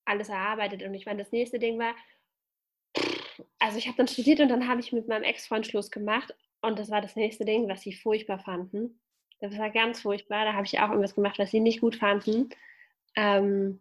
[0.05, 0.83] alles erarbeitet.
[0.83, 1.95] Und ich meine, das nächste Ding war,
[3.59, 6.33] also ich habe dann studiert und dann habe ich mit meinem Ex-Freund Schluss gemacht.
[6.61, 8.99] Und das war das nächste Ding, was sie furchtbar fanden.
[9.39, 10.45] Das war ganz furchtbar.
[10.45, 12.49] Da habe ich auch irgendwas gemacht, was sie nicht gut fanden.
[13.15, 13.79] Ähm,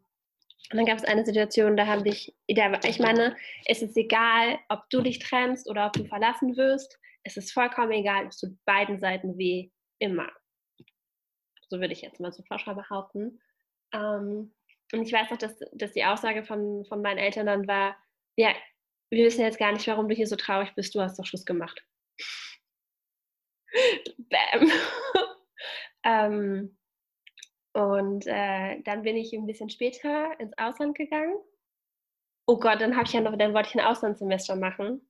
[0.70, 4.88] und dann gab es eine Situation, da habe ich, ich meine, es ist egal, ob
[4.90, 6.98] du dich trennst oder ob du verlassen wirst.
[7.22, 10.30] Es ist vollkommen egal, es tut beiden Seiten weh, immer.
[11.68, 13.40] So würde ich jetzt mal so pauschal behaupten.
[13.92, 14.54] Ähm,
[14.92, 17.96] und ich weiß noch, dass, dass die Aussage von, von meinen Eltern dann war,
[18.36, 18.54] ja,
[19.10, 21.44] wir wissen jetzt gar nicht, warum du hier so traurig bist, du hast doch Schluss
[21.44, 21.82] gemacht.
[24.18, 24.70] Bam.
[26.04, 26.76] Ähm,
[27.72, 31.34] und äh, dann bin ich ein bisschen später ins Ausland gegangen.
[32.46, 35.06] Oh Gott, dann habe ich ja noch, dann wollte ich ein Auslandssemester machen.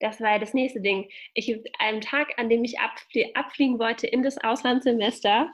[0.00, 1.10] Das war ja das nächste Ding.
[1.34, 5.52] Ich einem Tag, an dem ich abflie abfliegen wollte in das Auslandssemester,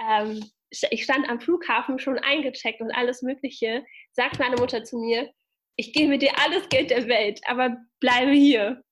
[0.00, 5.30] ähm, ich stand am Flughafen schon eingecheckt und alles Mögliche, sagt meine Mutter zu mir,
[5.76, 8.82] ich gebe dir alles Geld der Welt, aber bleibe hier.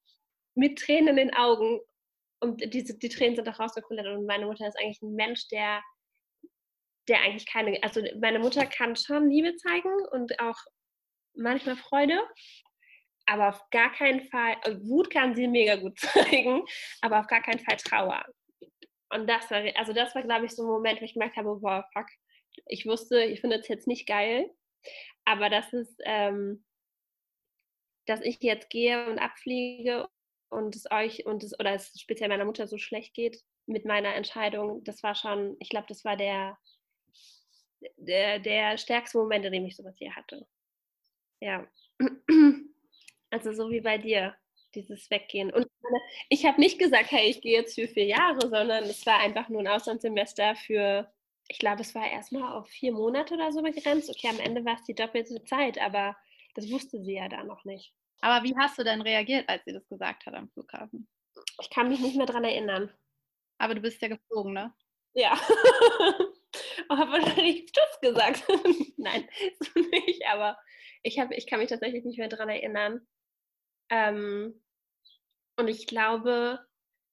[0.55, 1.81] Mit Tränen in den Augen
[2.41, 5.83] und diese, die Tränen sind auch rausgekullert und meine Mutter ist eigentlich ein Mensch, der,
[7.09, 10.59] der eigentlich keine, also meine Mutter kann schon Liebe zeigen und auch
[11.35, 12.19] manchmal Freude,
[13.27, 16.65] aber auf gar keinen Fall, Wut kann sie mega gut zeigen,
[17.01, 18.25] aber auf gar keinen Fall Trauer.
[19.11, 21.57] Und das war, also das war, glaube ich, so ein Moment, wo ich gemerkt habe,
[21.57, 22.07] boah, fuck,
[22.67, 24.51] ich wusste, ich finde es jetzt nicht geil,
[25.25, 26.65] aber das ist, ähm,
[28.07, 30.09] dass ich jetzt gehe und abfliege
[30.49, 34.15] und es euch und es oder es speziell meiner Mutter so schlecht geht mit meiner
[34.15, 36.57] Entscheidung, das war schon, ich glaube, das war der,
[37.97, 40.47] der, der stärkste Moment, in dem ich sowas hier hatte.
[41.41, 41.67] Ja.
[43.29, 44.37] Also so wie bei dir,
[44.77, 45.53] dieses Weggehen.
[45.53, 45.67] Und
[46.29, 49.49] ich habe nicht gesagt, hey, ich gehe jetzt für vier Jahre, sondern es war einfach
[49.49, 51.11] nur ein Auslandssemester für,
[51.49, 54.11] ich glaube, es war erstmal auf vier Monate oder so begrenzt.
[54.11, 56.17] Okay, am Ende war es die doppelte Zeit, aber
[56.55, 57.93] das wusste sie ja da noch nicht.
[58.21, 61.09] Aber wie hast du denn reagiert, als sie das gesagt hat am Flughafen?
[61.61, 62.93] Ich kann mich nicht mehr daran erinnern.
[63.59, 64.73] Aber du bist ja geflogen, ne?
[65.15, 65.39] Ja.
[66.89, 68.45] Ich habe wahrscheinlich Tschüss gesagt.
[68.97, 69.29] Nein,
[69.61, 70.59] so nicht, aber
[71.03, 73.07] ich, hab, ich kann mich tatsächlich nicht mehr daran erinnern.
[73.91, 74.63] Ähm,
[75.57, 76.61] und ich glaube,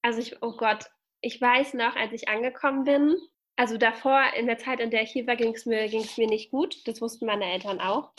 [0.02, 0.86] also ich, oh Gott,
[1.20, 3.16] ich weiß noch, als ich angekommen bin,
[3.56, 6.50] also davor, in der Zeit, in der ich hier war, ging es mir, mir nicht
[6.50, 6.86] gut.
[6.86, 8.12] Das wussten meine Eltern auch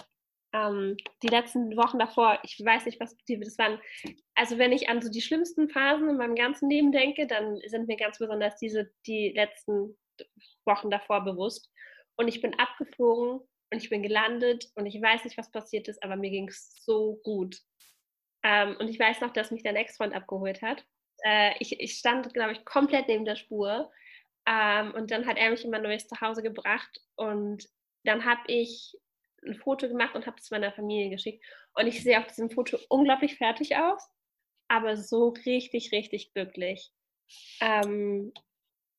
[0.55, 3.79] ähm, die letzten Wochen davor, ich weiß nicht, was das waren.
[4.35, 7.87] Also wenn ich an so die schlimmsten Phasen in meinem ganzen Leben denke, dann sind
[7.87, 9.97] mir ganz besonders diese die letzten
[10.65, 11.69] Wochen davor bewusst.
[12.15, 16.01] Und ich bin abgeflogen und ich bin gelandet und ich weiß nicht, was passiert ist,
[16.03, 17.57] aber mir ging es so gut.
[18.45, 20.85] Ähm, und ich weiß noch, dass mich der Ex-Freund abgeholt hat.
[21.23, 23.91] Äh, ich, ich stand, glaube ich, komplett neben der Spur.
[24.47, 27.67] Ähm, und dann hat er mich in mein neues Zuhause gebracht und
[28.03, 28.95] dann habe ich
[29.43, 31.43] ein Foto gemacht und habe es meiner Familie geschickt.
[31.73, 34.07] Und ich sehe auf diesem Foto unglaublich fertig aus,
[34.67, 36.91] aber so richtig, richtig glücklich.
[37.61, 38.31] Ähm,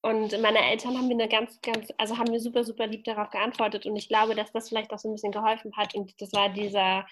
[0.07, 3.29] Und meine Eltern haben mir eine ganz, ganz, also haben mir super, super lieb darauf
[3.31, 3.87] geantwortet.
[3.87, 5.97] Und ich glaube, dass das vielleicht auch so ein bisschen geholfen hat.
[5.97, 7.05] Und das war dieser,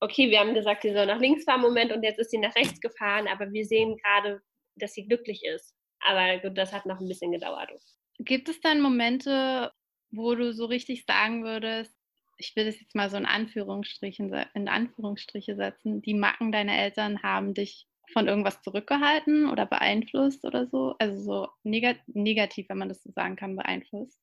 [0.00, 2.54] okay, wir haben gesagt, sie soll nach links fahren, Moment, und jetzt ist sie nach
[2.56, 4.40] rechts gefahren, aber wir sehen gerade,
[4.76, 5.74] dass sie glücklich ist.
[6.00, 7.70] Aber gut, das hat noch ein bisschen gedauert.
[8.18, 9.70] Gibt es dann Momente,
[10.10, 11.94] wo du so richtig sagen würdest,
[12.38, 17.22] ich will das jetzt mal so in Anführungsstrichen in Anführungsstriche setzen, die Macken deiner Eltern
[17.22, 20.94] haben dich von irgendwas zurückgehalten oder beeinflusst oder so?
[20.98, 24.20] Also so negat negativ, wenn man das so sagen kann, beeinflusst?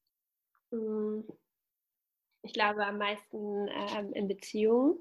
[0.71, 1.25] Hm.
[2.43, 4.99] Ich glaube am meisten ähm, in Beziehungen.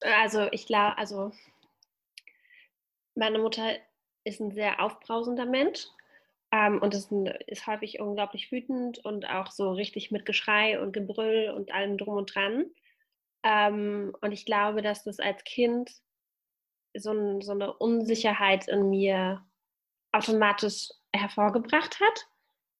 [0.00, 1.32] Also ich glaube, also
[3.14, 3.76] meine Mutter
[4.24, 5.86] ist ein sehr aufbrausender Mensch
[6.52, 10.92] ähm, und ist, ein, ist häufig unglaublich wütend und auch so richtig mit Geschrei und
[10.92, 12.66] Gebrüll und allem drum und dran.
[13.42, 15.90] Ähm, und ich glaube, dass das als Kind
[16.98, 19.44] so, ein, so eine Unsicherheit in mir
[20.12, 22.26] automatisch hervorgebracht hat.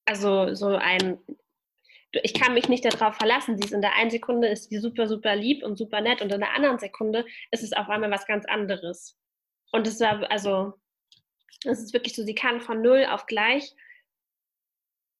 [0.05, 1.19] Also so ein,
[2.11, 3.57] ich kann mich nicht darauf verlassen.
[3.57, 6.31] Sie ist in der einen Sekunde ist sie super, super lieb und super nett und
[6.31, 9.17] in der anderen Sekunde ist es auf einmal was ganz anderes.
[9.71, 10.73] Und es war, also,
[11.65, 13.75] es ist wirklich so, sie kann von null auf gleich.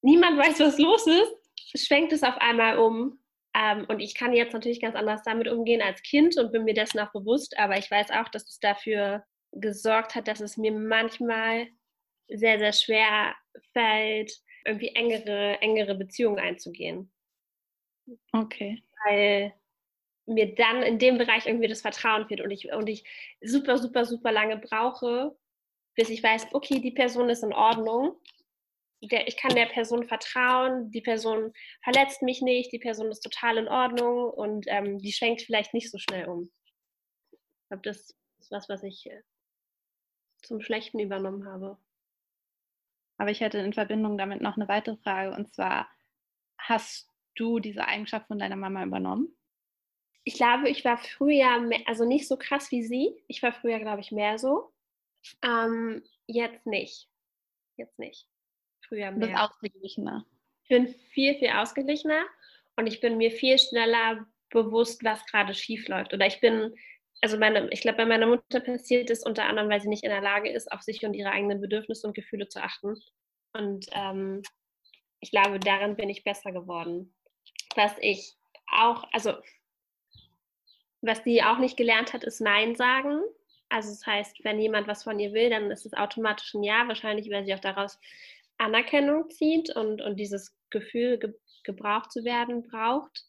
[0.01, 3.19] Niemand weiß, was los ist, schwenkt es auf einmal um
[3.57, 6.75] ähm, und ich kann jetzt natürlich ganz anders damit umgehen als Kind und bin mir
[6.75, 10.71] dessen auch bewusst, aber ich weiß auch, dass es dafür gesorgt hat, dass es mir
[10.71, 11.67] manchmal
[12.27, 13.35] sehr, sehr schwer
[13.73, 14.31] fällt,
[14.65, 17.11] irgendwie engere, engere Beziehungen einzugehen.
[18.31, 18.83] Okay.
[19.05, 19.53] Weil
[20.27, 23.05] mir dann in dem Bereich irgendwie das Vertrauen fehlt und ich, und ich
[23.41, 25.35] super, super, super lange brauche,
[25.95, 28.17] bis ich weiß, okay, die Person ist in Ordnung
[29.01, 33.57] der, ich kann der Person vertrauen, die Person verletzt mich nicht, die Person ist total
[33.57, 36.51] in Ordnung und ähm, die schwenkt vielleicht nicht so schnell um.
[37.31, 39.21] Ich glaube, das ist was, was ich äh,
[40.41, 41.77] zum Schlechten übernommen habe.
[43.19, 45.89] Aber ich hätte in Verbindung damit noch eine weitere Frage und zwar,
[46.57, 49.35] hast du diese Eigenschaft von deiner Mama übernommen?
[50.23, 53.23] Ich glaube, ich war früher, mehr, also nicht so krass wie sie.
[53.27, 54.73] Ich war früher, glaube ich, mehr so.
[55.41, 57.09] Ähm, jetzt nicht.
[57.77, 58.27] Jetzt nicht
[58.87, 59.13] früher mehr.
[59.13, 60.25] Du bist ausgeglichener.
[60.63, 62.25] Ich bin viel, viel ausgeglichener
[62.75, 66.13] und ich bin mir viel schneller bewusst, was gerade schief läuft.
[66.13, 66.73] Oder ich bin,
[67.21, 70.09] also meine, ich glaube, bei meiner Mutter passiert es unter anderem, weil sie nicht in
[70.09, 72.95] der Lage ist, auf sich und ihre eigenen Bedürfnisse und Gefühle zu achten.
[73.53, 74.41] Und ähm,
[75.19, 77.13] ich glaube, darin bin ich besser geworden.
[77.75, 78.35] Was ich
[78.71, 79.33] auch, also
[81.01, 83.21] was sie auch nicht gelernt hat, ist Nein sagen.
[83.69, 86.87] Also das heißt, wenn jemand was von ihr will, dann ist es automatisch ein Ja,
[86.87, 87.99] wahrscheinlich, weil sie auch daraus
[88.57, 93.25] Anerkennung zieht und, und dieses Gefühl, ge gebraucht zu werden, braucht.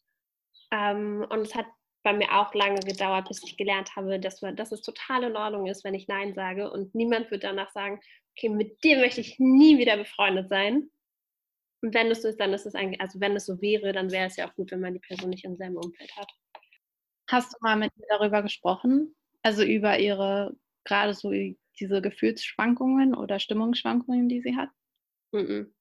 [0.71, 1.67] Ähm, und es hat
[2.05, 5.37] bei mir auch lange gedauert, bis ich gelernt habe, dass, man, dass es total in
[5.37, 6.71] Ordnung ist, wenn ich Nein sage.
[6.71, 8.01] Und niemand wird danach sagen,
[8.37, 10.89] okay, mit dir möchte ich nie wieder befreundet sein.
[11.83, 14.11] Und wenn es so ist, dann ist es eigentlich, also wenn es so wäre, dann
[14.11, 16.31] wäre es ja auch gut, wenn man die Person nicht im selben Umfeld hat.
[17.29, 19.15] Hast du mal mit ihr darüber gesprochen?
[19.43, 21.31] Also über ihre, gerade so
[21.79, 24.71] diese Gefühlsschwankungen oder Stimmungsschwankungen, die sie hat?
[25.33, 25.75] Mhm.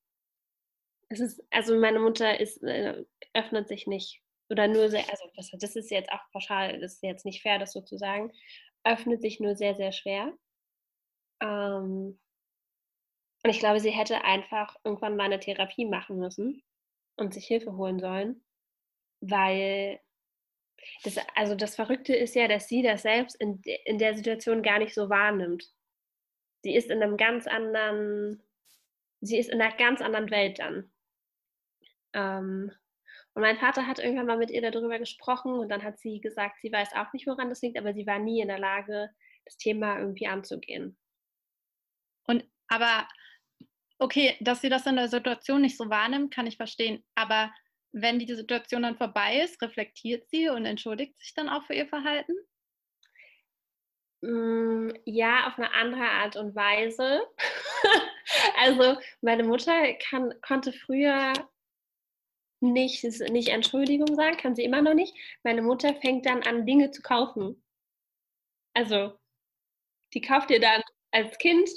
[1.10, 4.21] Es ist, also meine Mutter ist, äh, öffnet sich nicht.
[4.49, 7.60] Oder nur sehr, also das, das ist jetzt auch pauschal, das ist jetzt nicht fair,
[7.60, 8.31] das so zu sagen,
[8.83, 10.33] öffnet sich nur sehr, sehr schwer.
[11.41, 12.19] Ähm,
[13.43, 16.63] und ich glaube, sie hätte einfach irgendwann mal eine Therapie machen müssen
[17.15, 18.43] und sich Hilfe holen sollen,
[19.21, 19.99] weil
[21.03, 24.79] das, also das Verrückte ist ja, dass sie das selbst in, in der Situation gar
[24.79, 25.71] nicht so wahrnimmt.
[26.63, 28.41] Sie ist in einem ganz anderen
[29.21, 30.91] sie ist in einer ganz anderen Welt dann.
[32.13, 32.71] Ähm,
[33.34, 36.60] und mein Vater hat irgendwann mal mit ihr darüber gesprochen und dann hat sie gesagt,
[36.62, 39.10] sie weiß auch nicht, woran das liegt, aber sie war nie in der Lage,
[39.45, 40.97] das Thema irgendwie anzugehen.
[42.27, 43.08] Und aber,
[43.99, 47.03] okay, dass sie das in der Situation nicht so wahrnimmt, kann ich verstehen.
[47.15, 47.53] Aber
[47.91, 51.88] wenn die Situation dann vorbei ist, reflektiert sie und entschuldigt sich dann auch für ihr
[51.88, 52.34] Verhalten?
[54.21, 57.21] Mm, ja, auf eine andere Art und Weise.
[58.60, 61.34] also meine Mutter kann, konnte früher
[62.60, 65.15] nicht, nicht Entschuldigung sagen, kann sie immer noch nicht.
[65.43, 67.62] Meine Mutter fängt dann an, Dinge zu kaufen.
[68.73, 69.17] Also,
[70.13, 71.69] die kauft dir dann als Kind,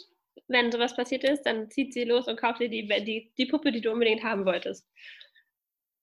[0.49, 3.73] wenn sowas passiert ist, dann zieht sie los und kauft dir die, die, die Puppe,
[3.73, 4.87] die du unbedingt haben wolltest.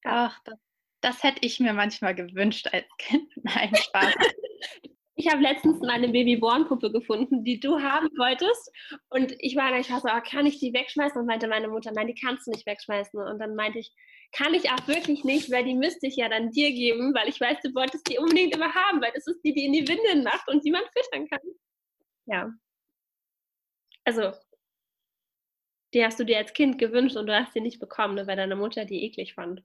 [0.03, 0.59] Ach, das,
[1.01, 3.29] das hätte ich mir manchmal gewünscht als Kind.
[3.43, 4.15] Nein, Spaß.
[5.19, 8.71] Ich habe letztens meine Babyborn-Puppe gefunden, die du haben wolltest.
[9.09, 11.19] Und ich war ich war so, oh, kann ich die wegschmeißen?
[11.19, 13.19] Und meinte meine Mutter, nein, die kannst du nicht wegschmeißen.
[13.19, 13.91] Und dann meinte ich,
[14.31, 17.41] kann ich auch wirklich nicht, weil die müsste ich ja dann dir geben, weil ich
[17.41, 20.23] weiß, du wolltest die unbedingt immer haben, weil das ist die, die in die Windeln
[20.23, 21.41] macht und die man füttern kann.
[22.27, 22.51] Ja.
[24.05, 24.33] Also,
[25.93, 28.55] Die hast du dir als Kind gewünscht und du hast sie nicht bekommen, weil deine
[28.55, 29.63] Mutter die eklig fand.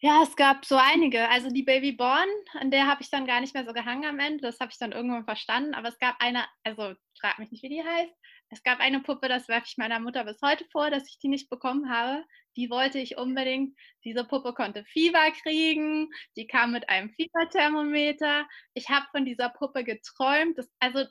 [0.00, 1.28] Ja, es gab so einige.
[1.30, 4.42] Also die Babyborn, an der habe ich dann gar nicht mehr so gehangen am Ende.
[4.42, 5.74] Das habe ich dann irgendwann verstanden.
[5.74, 8.12] Aber es gab eine, also frag mich nicht, wie die heißt.
[8.50, 11.28] Es gab eine Puppe, das werfe ich meiner Mutter bis heute vor, dass ich die
[11.28, 12.24] nicht bekommen habe.
[12.56, 13.76] Die wollte ich unbedingt.
[14.04, 16.10] Diese Puppe konnte Fieber kriegen.
[16.36, 18.46] Die kam mit einem Fieberthermometer.
[18.74, 20.58] Ich habe von dieser Puppe geträumt.
[20.58, 21.06] Das, also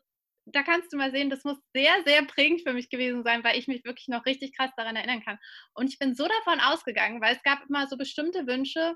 [0.45, 3.57] da kannst du mal sehen, das muss sehr, sehr prägend für mich gewesen sein, weil
[3.57, 5.39] ich mich wirklich noch richtig krass daran erinnern kann.
[5.73, 8.95] Und ich bin so davon ausgegangen, weil es gab immer so bestimmte Wünsche,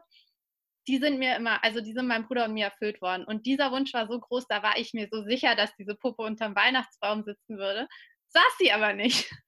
[0.88, 3.26] die sind mir immer, also die sind meinem Bruder und mir erfüllt worden.
[3.26, 6.24] Und dieser Wunsch war so groß, da war ich mir so sicher, dass diese Puppe
[6.24, 7.88] unterm Weihnachtsbaum sitzen würde.
[8.30, 9.30] Saß sie aber nicht.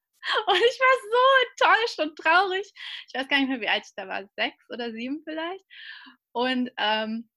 [0.46, 2.72] Und ich war so enttäuscht und traurig.
[3.08, 5.66] Ich weiß gar nicht mehr, wie alt ich da war, sechs oder sieben vielleicht.
[6.32, 7.28] Und ähm,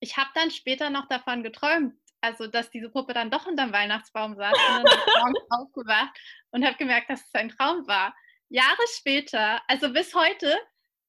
[0.00, 1.94] ich habe dann später noch davon geträumt,
[2.24, 6.18] also dass diese Puppe dann doch unterm Weihnachtsbaum saß und dann morgens aufgewacht
[6.50, 8.14] und habe gemerkt, dass es ein Traum war.
[8.48, 10.56] Jahre später, also bis heute,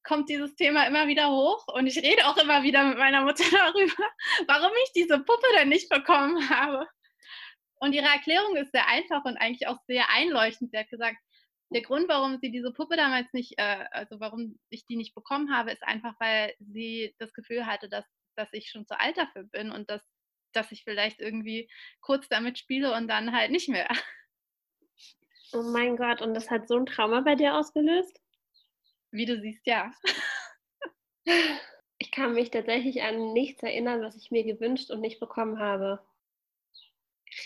[0.02, 3.44] kommt dieses Thema immer wieder hoch und ich rede auch immer wieder mit meiner Mutter
[3.50, 4.04] darüber,
[4.46, 6.86] warum ich diese Puppe denn nicht bekommen habe.
[7.78, 10.70] Und ihre Erklärung ist sehr einfach und eigentlich auch sehr einleuchtend.
[10.70, 11.16] Sie hat gesagt,
[11.70, 15.52] der Grund, warum sie diese Puppe damals nicht, äh, also warum ich die nicht bekommen
[15.52, 18.04] habe, ist einfach, weil sie das Gefühl hatte, dass,
[18.36, 20.02] dass ich schon zu alt dafür bin und dass
[20.56, 21.68] dass ich vielleicht irgendwie
[22.00, 23.88] kurz damit spiele und dann halt nicht mehr.
[25.52, 28.20] Oh mein Gott, und das hat so ein Trauma bei dir ausgelöst?
[29.12, 29.92] Wie du siehst, ja.
[31.98, 36.04] Ich kann mich tatsächlich an nichts erinnern, was ich mir gewünscht und nicht bekommen habe.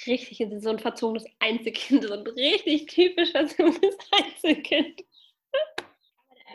[0.06, 5.04] Richtig, so ein verzogenes Einzelkind, so ein richtig typisch verzogenes Einzelkind.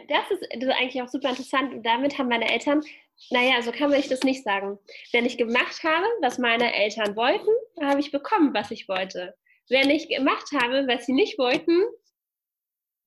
[0.08, 2.84] Das ist, das ist eigentlich auch super interessant und damit haben meine Eltern
[3.30, 4.78] naja, so kann man ich das nicht sagen.
[5.12, 7.50] Wenn ich gemacht habe, was meine Eltern wollten,
[7.82, 9.36] habe ich bekommen, was ich wollte.
[9.70, 11.84] Wenn ich gemacht habe, was sie nicht wollten,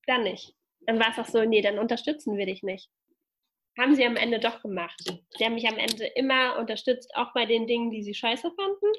[0.07, 0.55] dann nicht.
[0.81, 2.89] Dann war es auch so, nee, dann unterstützen wir dich nicht.
[3.77, 4.99] Haben sie am Ende doch gemacht.
[5.37, 8.91] Sie haben mich am Ende immer unterstützt, auch bei den Dingen, die sie scheiße fanden.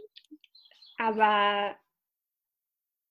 [0.97, 1.77] Aber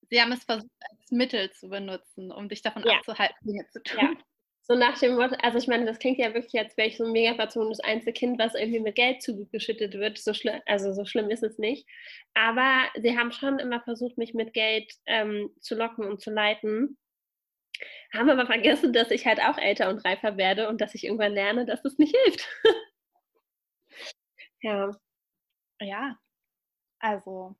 [0.09, 2.97] sie haben es versucht, als Mittel zu benutzen, um dich davon ja.
[2.97, 3.99] abzuhalten, Dinge zu tun.
[3.99, 4.28] Ja.
[4.71, 7.03] So nach dem Motto, also ich meine, das klingt ja wirklich, als wäre ich so
[7.05, 10.19] ein mega verzogenes Einzelkind, was irgendwie mit Geld zugeschüttet wird.
[10.19, 11.87] So schlimm, also so schlimm ist es nicht.
[12.35, 16.97] Aber sie haben schon immer versucht, mich mit Geld ähm, zu locken und zu leiten.
[18.13, 21.33] Haben aber vergessen, dass ich halt auch älter und reifer werde und dass ich irgendwann
[21.33, 22.47] lerne, dass das nicht hilft.
[24.61, 24.91] ja.
[25.81, 26.17] Ja.
[26.99, 27.55] Also,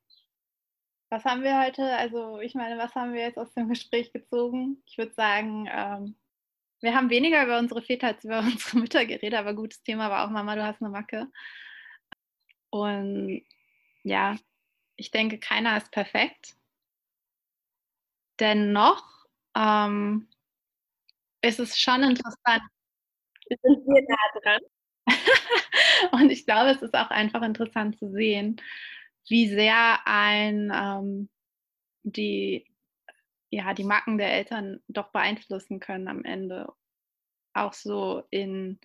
[1.10, 1.82] was haben wir heute?
[1.96, 4.82] Also, ich meine, was haben wir jetzt aus dem Gespräch gezogen?
[4.86, 6.16] Ich würde sagen, ähm,
[6.80, 10.24] wir haben weniger über unsere Väter als über unsere Mütter geredet, aber gutes Thema war
[10.26, 11.26] auch Mama, du hast eine Macke.
[12.70, 13.42] Und
[14.02, 14.36] ja,
[14.96, 16.56] ich denke, keiner ist perfekt.
[18.38, 20.28] Dennoch ähm,
[21.42, 22.62] ist es schon interessant.
[23.48, 24.60] Sind wir nah dran?
[26.12, 28.60] Und ich glaube, es ist auch einfach interessant zu sehen,
[29.28, 31.28] wie sehr ein ähm,
[32.02, 32.69] die
[33.50, 36.72] ja, die Macken der Eltern doch beeinflussen können am Ende.
[37.52, 38.78] Auch so in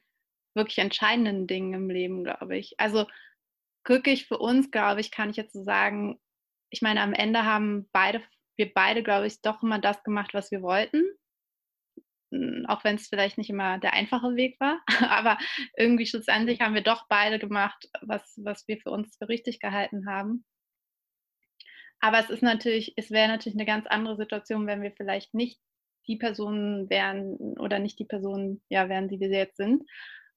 [0.55, 2.79] wirklich entscheidenden Dingen im Leben, glaube ich.
[2.79, 3.05] Also
[3.83, 6.19] glücklich für uns, glaube ich, kann ich jetzt so sagen,
[6.71, 8.23] ich meine, am Ende haben beide,
[8.57, 11.03] wir beide, glaube ich, doch immer das gemacht, was wir wollten.
[12.31, 14.81] Hm, auch wenn es vielleicht nicht immer der einfache Weg war.
[15.09, 15.37] Aber
[15.77, 20.09] irgendwie schlussendlich haben wir doch beide gemacht, was, was wir für uns für richtig gehalten
[20.09, 20.43] haben.
[22.05, 25.59] Aber es ist natürlich, es wäre natürlich eine ganz andere Situation, wenn wir vielleicht nicht
[26.05, 29.89] die Personen wären oder nicht die Personen ja, wären, die wir jetzt sind.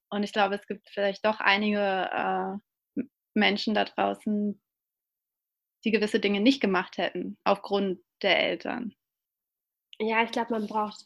[0.08, 2.58] Und ich glaube, es gibt vielleicht doch einige
[2.96, 3.02] äh,
[3.34, 4.58] Menschen da draußen,
[5.84, 8.94] die gewisse Dinge nicht gemacht hätten, aufgrund der Eltern.
[9.98, 11.04] Ja, ich glaube, man braucht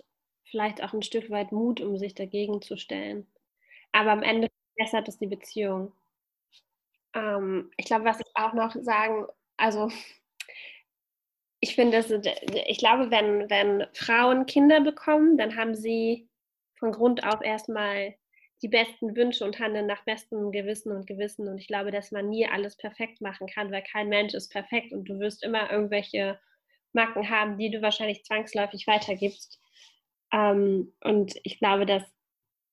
[0.48, 3.26] vielleicht auch ein Stück weit Mut, um sich dagegen zu stellen.
[3.90, 5.92] Aber am Ende verbessert es die Beziehung.
[7.14, 9.90] Ähm, ich glaube, was ich auch noch sagen, also
[11.64, 12.04] ich finde,
[12.66, 16.28] ich glaube, wenn, wenn Frauen Kinder bekommen, dann haben sie
[16.74, 18.16] von Grund auf erstmal
[18.62, 21.46] die besten Wünsche und handeln nach bestem Gewissen und Gewissen.
[21.46, 24.92] Und ich glaube, dass man nie alles perfekt machen kann, weil kein Mensch ist perfekt
[24.92, 26.40] und du wirst immer irgendwelche
[26.92, 29.60] Marken haben, die du wahrscheinlich zwangsläufig weitergibst.
[30.32, 32.02] Ähm, und ich glaube, dass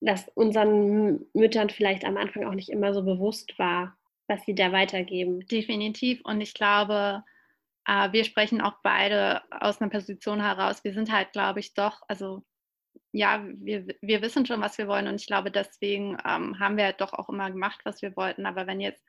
[0.02, 3.96] das unseren Müttern vielleicht am Anfang auch nicht immer so bewusst war,
[4.28, 5.46] was sie da weitergeben.
[5.46, 6.22] Definitiv.
[6.24, 7.24] Und ich glaube,
[7.90, 10.84] wir sprechen auch beide aus einer Position heraus.
[10.84, 12.44] Wir sind halt, glaube ich, doch, also
[13.12, 16.86] ja, wir, wir wissen schon, was wir wollen und ich glaube, deswegen ähm, haben wir
[16.86, 18.46] halt doch auch immer gemacht, was wir wollten.
[18.46, 19.04] Aber wenn jetzt,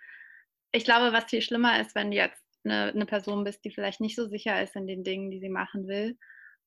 [0.73, 4.01] ich glaube, was viel schlimmer ist, wenn du jetzt eine, eine Person bist, die vielleicht
[4.01, 6.19] nicht so sicher ist in den Dingen, die sie machen will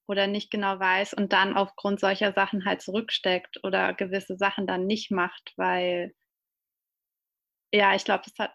[0.08, 4.86] oder nicht genau weiß und dann aufgrund solcher Sachen halt zurücksteckt oder gewisse Sachen dann
[4.86, 6.14] nicht macht, weil
[7.74, 8.54] ja, ich glaube, das hat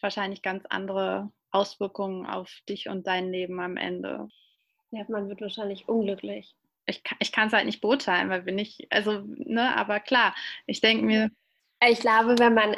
[0.00, 4.28] wahrscheinlich ganz andere Auswirkungen auf dich und dein Leben am Ende.
[4.90, 6.54] Ja, man wird wahrscheinlich unglücklich.
[6.86, 10.34] Ich, ich kann es halt nicht beurteilen, weil wir nicht, also, ne, aber klar,
[10.66, 11.30] ich denke mir.
[11.86, 12.76] Ich glaube, wenn man,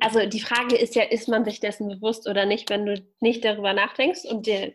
[0.00, 3.44] also die Frage ist ja, ist man sich dessen bewusst oder nicht, wenn du nicht
[3.44, 4.74] darüber nachdenkst und dir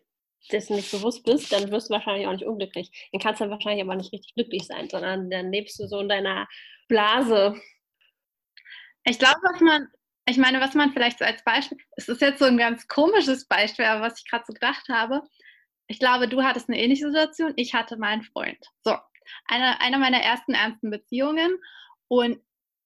[0.52, 3.10] dessen nicht bewusst bist, dann wirst du wahrscheinlich auch nicht unglücklich.
[3.12, 6.10] Dann kannst du wahrscheinlich aber nicht richtig glücklich sein, sondern dann lebst du so in
[6.10, 6.48] deiner
[6.88, 7.62] Blase.
[9.04, 9.88] Ich glaube, was man,
[10.30, 13.47] ich meine, was man vielleicht so als Beispiel, es ist jetzt so ein ganz komisches
[13.47, 15.21] Beispiel, aber was ich gerade so gedacht habe,
[15.88, 18.59] ich glaube, du hattest eine ähnliche Situation, ich hatte meinen Freund.
[18.84, 18.95] So,
[19.45, 21.57] eine, eine meiner ersten ernsten Beziehungen
[22.09, 22.39] und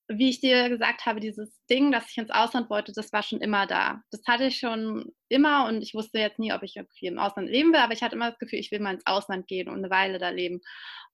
[0.08, 3.40] wie ich dir gesagt habe, dieses Ding, dass ich ins Ausland wollte, das war schon
[3.40, 4.02] immer da.
[4.10, 7.48] Das hatte ich schon immer und ich wusste jetzt nie, ob ich irgendwie im Ausland
[7.48, 9.78] leben will, aber ich hatte immer das Gefühl, ich will mal ins Ausland gehen und
[9.78, 10.60] eine Weile da leben.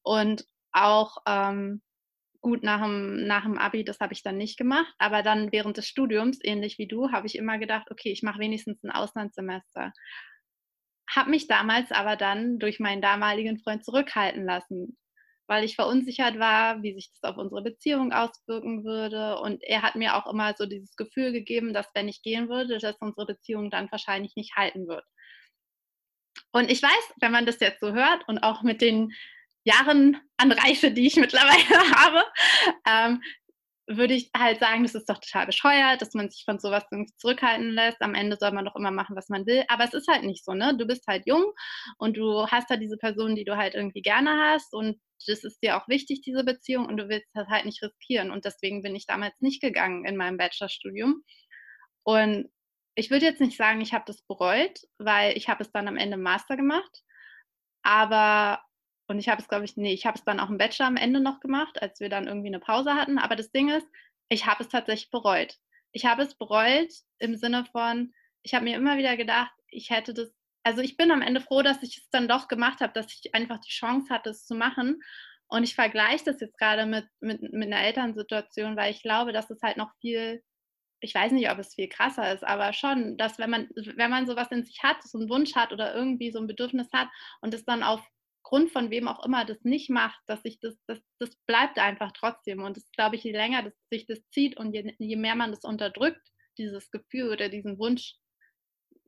[0.02, 1.82] Und auch ähm,
[2.40, 5.76] gut nach dem, nach dem Abi, das habe ich dann nicht gemacht, aber dann während
[5.76, 9.92] des Studiums, ähnlich wie du, habe ich immer gedacht, okay, ich mache wenigstens ein Auslandssemester.
[11.10, 14.98] Habe mich damals aber dann durch meinen damaligen Freund zurückhalten lassen,
[15.46, 19.38] weil ich verunsichert war, wie sich das auf unsere Beziehung auswirken würde.
[19.40, 22.78] Und er hat mir auch immer so dieses Gefühl gegeben, dass wenn ich gehen würde,
[22.78, 25.04] dass unsere Beziehung dann wahrscheinlich nicht halten wird.
[26.52, 29.12] Und ich weiß, wenn man das jetzt so hört und auch mit den
[29.68, 32.24] Jahren an Reife, die ich mittlerweile habe,
[32.86, 33.22] ähm,
[33.86, 36.84] würde ich halt sagen, das ist doch total bescheuert, dass man sich von sowas
[37.16, 38.02] zurückhalten lässt.
[38.02, 39.64] Am Ende soll man doch immer machen, was man will.
[39.68, 40.76] Aber es ist halt nicht so, ne?
[40.76, 41.52] Du bist halt jung
[41.96, 45.62] und du hast halt diese Person, die du halt irgendwie gerne hast und das ist
[45.62, 48.30] dir auch wichtig, diese Beziehung und du willst das halt nicht riskieren.
[48.30, 51.22] Und deswegen bin ich damals nicht gegangen in meinem Bachelorstudium.
[52.04, 52.48] Und
[52.94, 55.96] ich würde jetzt nicht sagen, ich habe das bereut, weil ich habe es dann am
[55.96, 57.02] Ende im Master gemacht.
[57.82, 58.60] Aber
[59.08, 60.96] und ich habe es, glaube ich, nee, ich habe es dann auch im Bachelor am
[60.96, 63.18] Ende noch gemacht, als wir dann irgendwie eine Pause hatten.
[63.18, 63.88] Aber das Ding ist,
[64.28, 65.56] ich habe es tatsächlich bereut.
[65.92, 70.12] Ich habe es bereut im Sinne von, ich habe mir immer wieder gedacht, ich hätte
[70.12, 70.30] das,
[70.62, 73.34] also ich bin am Ende froh, dass ich es dann doch gemacht habe, dass ich
[73.34, 75.00] einfach die Chance hatte, es zu machen.
[75.48, 79.48] Und ich vergleiche das jetzt gerade mit, mit, mit einer Elternsituation, weil ich glaube, dass
[79.48, 80.42] es halt noch viel,
[81.00, 84.26] ich weiß nicht, ob es viel krasser ist, aber schon, dass wenn man, wenn man
[84.26, 87.08] sowas in sich hat, so einen Wunsch hat oder irgendwie so ein Bedürfnis hat
[87.40, 88.06] und es dann auf
[88.48, 92.12] Grund von wem auch immer das nicht macht, dass sich das, das, das bleibt einfach
[92.12, 92.62] trotzdem.
[92.62, 95.50] Und das glaube ich, je länger das, sich das zieht und je, je mehr man
[95.50, 96.26] das unterdrückt,
[96.56, 98.14] dieses Gefühl oder diesen Wunsch,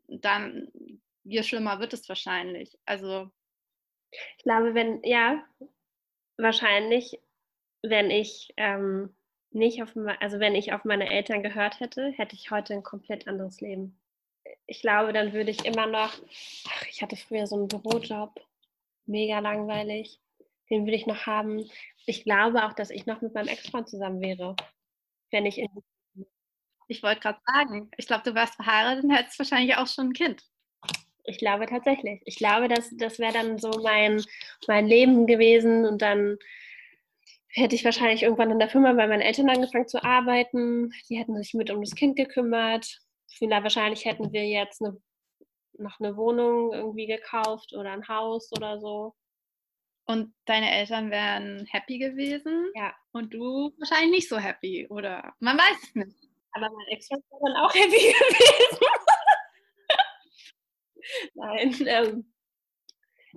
[0.08, 0.68] dann
[1.24, 2.78] je schlimmer wird es wahrscheinlich.
[2.84, 3.30] Also
[4.36, 5.42] ich glaube, wenn, ja,
[6.36, 7.18] wahrscheinlich,
[7.80, 9.16] wenn ich ähm,
[9.52, 13.26] nicht auf, also wenn ich auf meine Eltern gehört hätte, hätte ich heute ein komplett
[13.26, 13.98] anderes Leben.
[14.66, 16.12] Ich glaube, dann würde ich immer noch,
[16.68, 18.38] ach, ich hatte früher so einen Bürojob
[19.10, 20.18] mega langweilig.
[20.70, 21.68] Den würde ich noch haben.
[22.06, 24.56] Ich glaube auch, dass ich noch mit meinem Ex-Freund zusammen wäre,
[25.30, 25.68] wenn ich in.
[26.88, 30.12] Ich wollte gerade sagen, ich glaube, du wärst verheiratet und hättest wahrscheinlich auch schon ein
[30.12, 30.42] Kind.
[31.24, 32.20] Ich glaube tatsächlich.
[32.24, 34.22] Ich glaube, dass das wäre dann so mein,
[34.66, 36.36] mein Leben gewesen und dann
[37.48, 40.92] hätte ich wahrscheinlich irgendwann in der Firma bei meinen Eltern angefangen zu arbeiten.
[41.08, 43.00] Die hätten sich mit um das Kind gekümmert.
[43.28, 45.00] Vielleicht wahrscheinlich hätten wir jetzt eine
[45.80, 49.14] noch eine Wohnung irgendwie gekauft oder ein Haus oder so.
[50.06, 52.70] Und deine Eltern wären happy gewesen?
[52.74, 52.94] Ja.
[53.12, 55.34] Und du wahrscheinlich nicht so happy, oder?
[55.38, 56.16] Man weiß es nicht.
[56.52, 58.80] Aber mein Ex-Freund war dann auch happy gewesen.
[61.34, 62.32] Nein, ähm,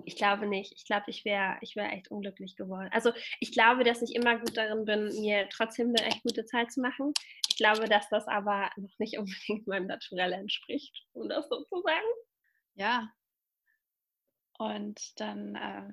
[0.04, 0.72] ich glaube nicht.
[0.76, 2.88] Ich glaube, ich wäre ich wär echt unglücklich geworden.
[2.92, 6.72] Also ich glaube, dass ich immer gut darin bin, mir trotzdem eine echt gute Zeit
[6.72, 7.12] zu machen.
[7.48, 11.82] Ich glaube, dass das aber noch nicht unbedingt meinem Naturell entspricht, um das so zu
[11.82, 12.06] sagen.
[12.74, 13.12] Ja.
[14.58, 15.92] Und dann äh,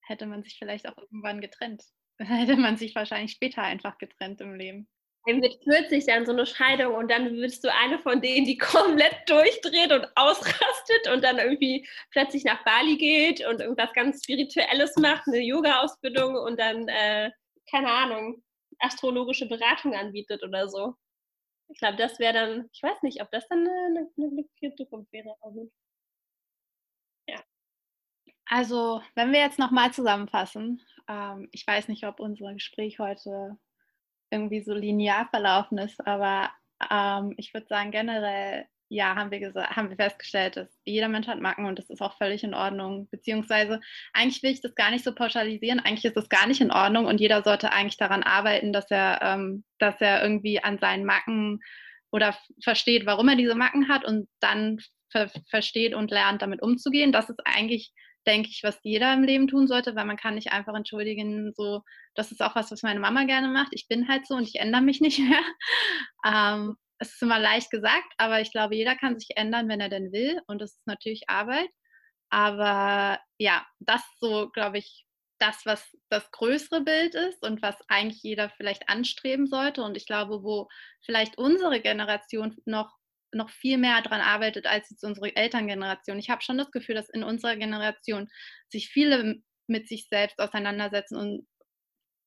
[0.00, 1.84] hätte man sich vielleicht auch irgendwann getrennt.
[2.18, 4.88] Dann hätte man sich wahrscheinlich später einfach getrennt im Leben.
[5.26, 9.28] Mit 40 dann so eine Scheidung und dann bist du eine von denen, die komplett
[9.28, 15.26] durchdreht und ausrastet und dann irgendwie plötzlich nach Bali geht und irgendwas ganz Spirituelles macht,
[15.26, 17.32] eine Yoga-Ausbildung und dann, äh,
[17.68, 18.44] keine Ahnung,
[18.78, 20.94] astrologische Beratung anbietet oder so.
[21.68, 25.12] Ich glaube, das wäre dann, ich weiß nicht, ob das dann eine, eine glückliche Zukunft
[25.12, 25.34] wäre.
[25.40, 25.66] Aber.
[27.26, 27.42] Ja.
[28.46, 33.58] Also, wenn wir jetzt nochmal zusammenfassen, ähm, ich weiß nicht, ob unser Gespräch heute
[34.30, 36.50] irgendwie so linear verlaufen ist, aber
[36.90, 41.26] ähm, ich würde sagen, generell ja, haben wir, gesagt, haben wir festgestellt, dass jeder Mensch
[41.26, 43.08] hat Macken und das ist auch völlig in Ordnung.
[43.10, 43.80] Beziehungsweise
[44.12, 45.80] eigentlich will ich das gar nicht so pauschalisieren.
[45.80, 49.20] Eigentlich ist das gar nicht in Ordnung und jeder sollte eigentlich daran arbeiten, dass er,
[49.22, 51.60] ähm, dass er irgendwie an seinen Macken
[52.12, 54.78] oder versteht, warum er diese Macken hat und dann
[55.10, 57.10] ver versteht und lernt, damit umzugehen.
[57.12, 57.92] Das ist eigentlich,
[58.26, 61.82] denke ich, was jeder im Leben tun sollte, weil man kann nicht einfach entschuldigen, so,
[62.14, 63.72] das ist auch was, was meine Mama gerne macht.
[63.72, 65.42] Ich bin halt so und ich ändere mich nicht mehr.
[66.26, 69.88] ähm, es ist immer leicht gesagt, aber ich glaube, jeder kann sich ändern, wenn er
[69.88, 70.40] denn will.
[70.46, 71.68] Und das ist natürlich Arbeit.
[72.30, 75.04] Aber ja, das so, glaube ich,
[75.38, 79.82] das, was das größere Bild ist und was eigentlich jeder vielleicht anstreben sollte.
[79.82, 80.68] Und ich glaube, wo
[81.04, 82.92] vielleicht unsere Generation noch,
[83.32, 86.18] noch viel mehr daran arbeitet als jetzt unsere Elterngeneration.
[86.18, 88.28] Ich habe schon das Gefühl, dass in unserer Generation
[88.68, 91.46] sich viele mit sich selbst auseinandersetzen und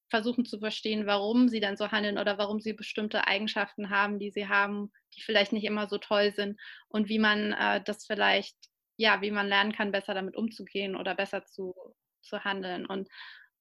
[0.09, 4.31] versuchen zu verstehen, warum sie dann so handeln oder warum sie bestimmte Eigenschaften haben, die
[4.31, 8.55] sie haben, die vielleicht nicht immer so toll sind und wie man äh, das vielleicht,
[8.95, 11.75] ja, wie man lernen kann, besser damit umzugehen oder besser zu,
[12.21, 12.85] zu handeln.
[12.85, 13.09] Und,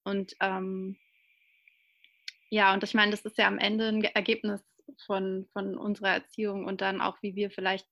[0.04, 0.96] und ähm,
[2.48, 4.62] ja, und ich meine, das ist ja am Ende ein Ergebnis
[5.04, 7.88] von, von unserer Erziehung und dann auch, wie wir vielleicht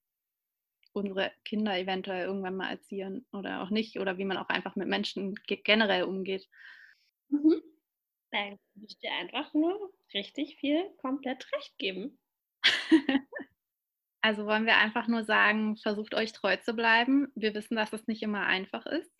[0.93, 4.87] unsere Kinder eventuell irgendwann mal erziehen oder auch nicht oder wie man auch einfach mit
[4.87, 6.49] Menschen generell umgeht.
[7.31, 7.61] Mhm.
[8.35, 12.19] Dann würde ich dir einfach nur richtig viel komplett recht geben.
[14.21, 17.31] also wollen wir einfach nur sagen, versucht euch treu zu bleiben.
[17.35, 19.15] Wir wissen, dass es nicht immer einfach ist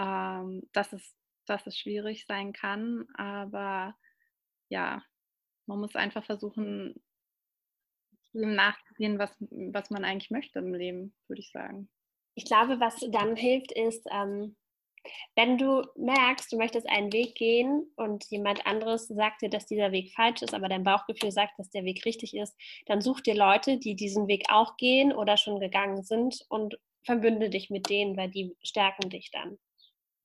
[0.00, 1.14] ähm, dass, es,
[1.46, 3.06] dass es schwierig sein kann.
[3.14, 3.94] Aber
[4.70, 5.02] ja,
[5.66, 6.94] man muss einfach versuchen,
[8.32, 11.90] dem nachzusehen, was, was man eigentlich möchte im Leben, würde ich sagen.
[12.34, 14.56] Ich glaube, was dann hilft, ist, ähm,
[15.34, 19.92] wenn du merkst, du möchtest einen Weg gehen und jemand anderes sagt dir, dass dieser
[19.92, 23.34] Weg falsch ist, aber dein Bauchgefühl sagt, dass der Weg richtig ist, dann such dir
[23.34, 28.16] Leute, die diesen Weg auch gehen oder schon gegangen sind und verbünde dich mit denen,
[28.16, 29.58] weil die stärken dich dann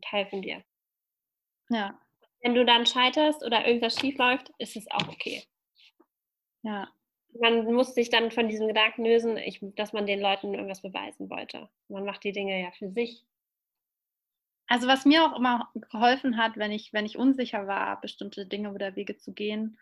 [0.03, 0.63] helfen dir.
[1.69, 1.99] Ja.
[2.41, 5.43] Wenn du dann scheiterst oder irgendwas schief läuft, ist es auch okay.
[6.61, 6.89] Ja.
[7.39, 11.29] Man muss sich dann von diesem Gedanken lösen, ich, dass man den Leuten irgendwas beweisen
[11.29, 11.69] wollte.
[11.89, 13.25] Man macht die Dinge ja für sich.
[14.67, 18.71] Also was mir auch immer geholfen hat, wenn ich, wenn ich unsicher war, bestimmte Dinge
[18.71, 19.77] oder Wege zu gehen,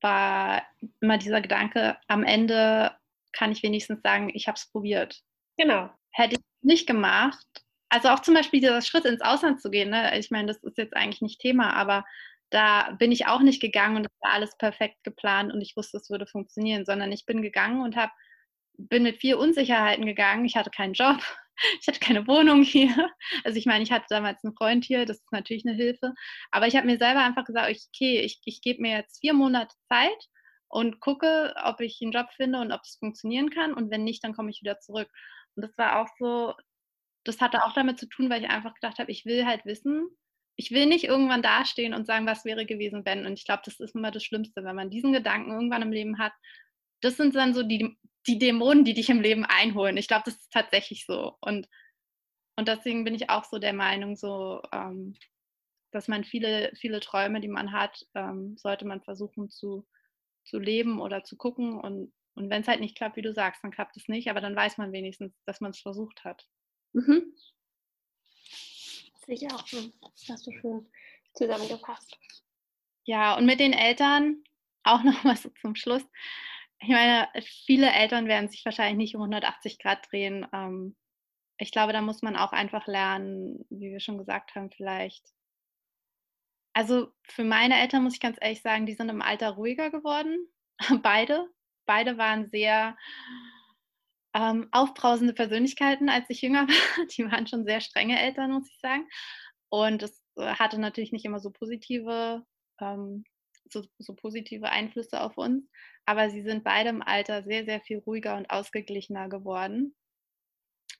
[0.00, 0.62] war
[1.00, 2.92] immer dieser Gedanke, am Ende
[3.32, 5.22] kann ich wenigstens sagen, ich habe es probiert.
[5.56, 5.90] Genau.
[6.10, 7.46] Hätte ich nicht gemacht,
[7.88, 10.18] also auch zum Beispiel dieser Schritt ins Ausland zu gehen, ne?
[10.18, 12.04] ich meine, das ist jetzt eigentlich nicht Thema, aber
[12.50, 15.96] da bin ich auch nicht gegangen und es war alles perfekt geplant und ich wusste,
[15.98, 18.12] es würde funktionieren, sondern ich bin gegangen und habe
[18.78, 20.44] bin mit viel Unsicherheiten gegangen.
[20.44, 21.18] Ich hatte keinen Job,
[21.80, 23.10] ich hatte keine Wohnung hier.
[23.44, 26.14] Also ich meine, ich hatte damals einen Freund hier, das ist natürlich eine Hilfe.
[26.50, 29.74] Aber ich habe mir selber einfach gesagt, okay, ich, ich gebe mir jetzt vier Monate
[29.88, 30.28] Zeit
[30.68, 33.74] und gucke, ob ich einen Job finde und ob es funktionieren kann.
[33.74, 35.08] Und wenn nicht, dann komme ich wieder zurück.
[35.54, 36.54] Und das war auch so,
[37.24, 40.08] das hatte auch damit zu tun, weil ich einfach gedacht habe, ich will halt wissen,
[40.56, 43.26] ich will nicht irgendwann dastehen und sagen, was wäre gewesen, wenn.
[43.26, 46.18] Und ich glaube, das ist immer das Schlimmste, wenn man diesen Gedanken irgendwann im Leben
[46.18, 46.32] hat.
[47.02, 47.96] Das sind dann so die,
[48.26, 49.96] die Dämonen, die dich im Leben einholen.
[49.96, 51.36] Ich glaube, das ist tatsächlich so.
[51.40, 51.68] Und,
[52.56, 55.16] und deswegen bin ich auch so der Meinung, so, ähm,
[55.92, 59.86] dass man viele, viele Träume, die man hat, ähm, sollte man versuchen zu,
[60.44, 61.80] zu leben oder zu gucken.
[61.80, 64.40] Und, und wenn es halt nicht klappt, wie du sagst, dann klappt es nicht, aber
[64.40, 66.46] dann weiß man wenigstens, dass man es versucht hat.
[66.92, 67.34] Mhm.
[69.26, 69.78] Sehe ich auch so.
[70.00, 70.86] Das hast du schön
[71.34, 72.18] zusammengefasst.
[73.04, 74.42] Ja, und mit den Eltern
[74.82, 76.04] auch noch was zum Schluss.
[76.80, 77.28] Ich meine,
[77.64, 80.46] viele Eltern werden sich wahrscheinlich nicht um 180 Grad drehen.
[80.52, 80.96] Ähm,
[81.58, 85.24] ich glaube, da muss man auch einfach lernen, wie wir schon gesagt haben, vielleicht.
[86.74, 90.36] Also für meine Eltern muss ich ganz ehrlich sagen, die sind im Alter ruhiger geworden.
[91.02, 91.48] Beide.
[91.86, 92.96] Beide waren sehr
[94.34, 97.06] ähm, aufbrausende Persönlichkeiten, als ich jünger war.
[97.06, 99.08] Die waren schon sehr strenge Eltern, muss ich sagen.
[99.70, 102.44] Und es äh, hatte natürlich nicht immer so positive,
[102.80, 103.24] ähm,
[103.70, 105.68] so, so positive Einflüsse auf uns.
[106.04, 109.94] Aber sie sind beide im Alter sehr, sehr viel ruhiger und ausgeglichener geworden.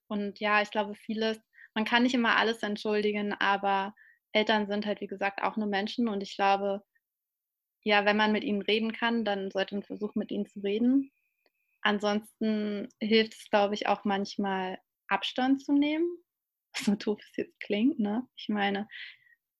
[0.09, 1.39] Und ja, ich glaube, vieles,
[1.75, 3.95] man kann nicht immer alles entschuldigen, aber
[4.33, 6.09] Eltern sind halt, wie gesagt, auch nur Menschen.
[6.09, 6.83] Und ich glaube,
[7.83, 11.13] ja, wenn man mit ihnen reden kann, dann sollte man versuchen, mit ihnen zu reden.
[11.83, 16.09] Ansonsten hilft es, glaube ich, auch manchmal Abstand zu nehmen,
[16.77, 18.01] so doof es jetzt klingt.
[18.01, 18.27] Ne?
[18.37, 18.89] Ich meine,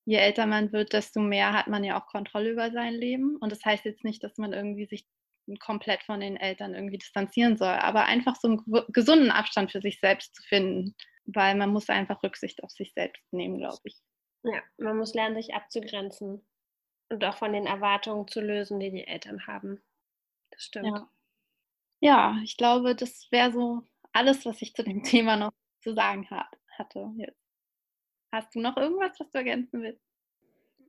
[0.07, 3.37] je älter man wird, desto mehr hat man ja auch Kontrolle über sein Leben.
[3.37, 5.07] Und das heißt jetzt nicht, dass man irgendwie sich
[5.61, 10.01] komplett von den Eltern irgendwie distanzieren soll, aber einfach so einen gesunden Abstand für sich
[10.01, 10.97] selbst zu finden,
[11.27, 14.01] weil man muss einfach Rücksicht auf sich selbst nehmen, glaube ich.
[14.43, 16.45] Ja, man muss lernen, sich abzugrenzen
[17.11, 19.83] und auch von den Erwartungen zu lösen, die die Eltern haben.
[20.51, 20.87] Das stimmt.
[20.87, 21.09] Ja
[22.01, 23.83] ja, ich glaube, das wäre so
[24.13, 25.53] alles, was ich zu dem Thema noch
[25.83, 26.49] zu sagen hat,
[26.79, 27.46] hatte jetzt.
[28.37, 30.05] Hast du noch irgendwas, was du ergänzen willst?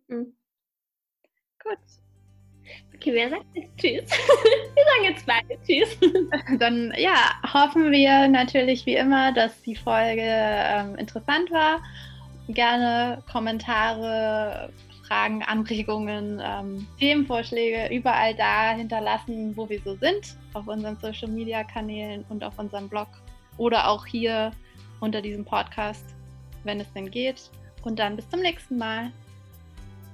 [0.10, 0.36] Mhm.
[1.64, 1.78] Gut.
[2.93, 4.12] Okay, wer sagt jetzt Tschüss?
[4.76, 5.98] Wir sagen jetzt beide Tschüss.
[6.60, 11.82] Dann ja, hoffen wir natürlich wie immer, dass die Folge ähm, interessant war.
[12.50, 14.74] Gerne Kommentare,
[15.08, 21.64] Fragen, Anregungen, ähm, Themenvorschläge überall da hinterlassen, wo wir so sind, auf unseren Social Media
[21.64, 23.08] Kanälen und auf unserem Blog
[23.58, 24.52] oder auch hier
[25.00, 26.16] unter diesem Podcast,
[26.68, 27.49] wenn es denn geht.
[27.84, 29.11] Und dann bis zum nächsten Mal.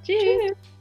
[0.05, 0.17] Tschüss.
[0.21, 0.72] Tschüss.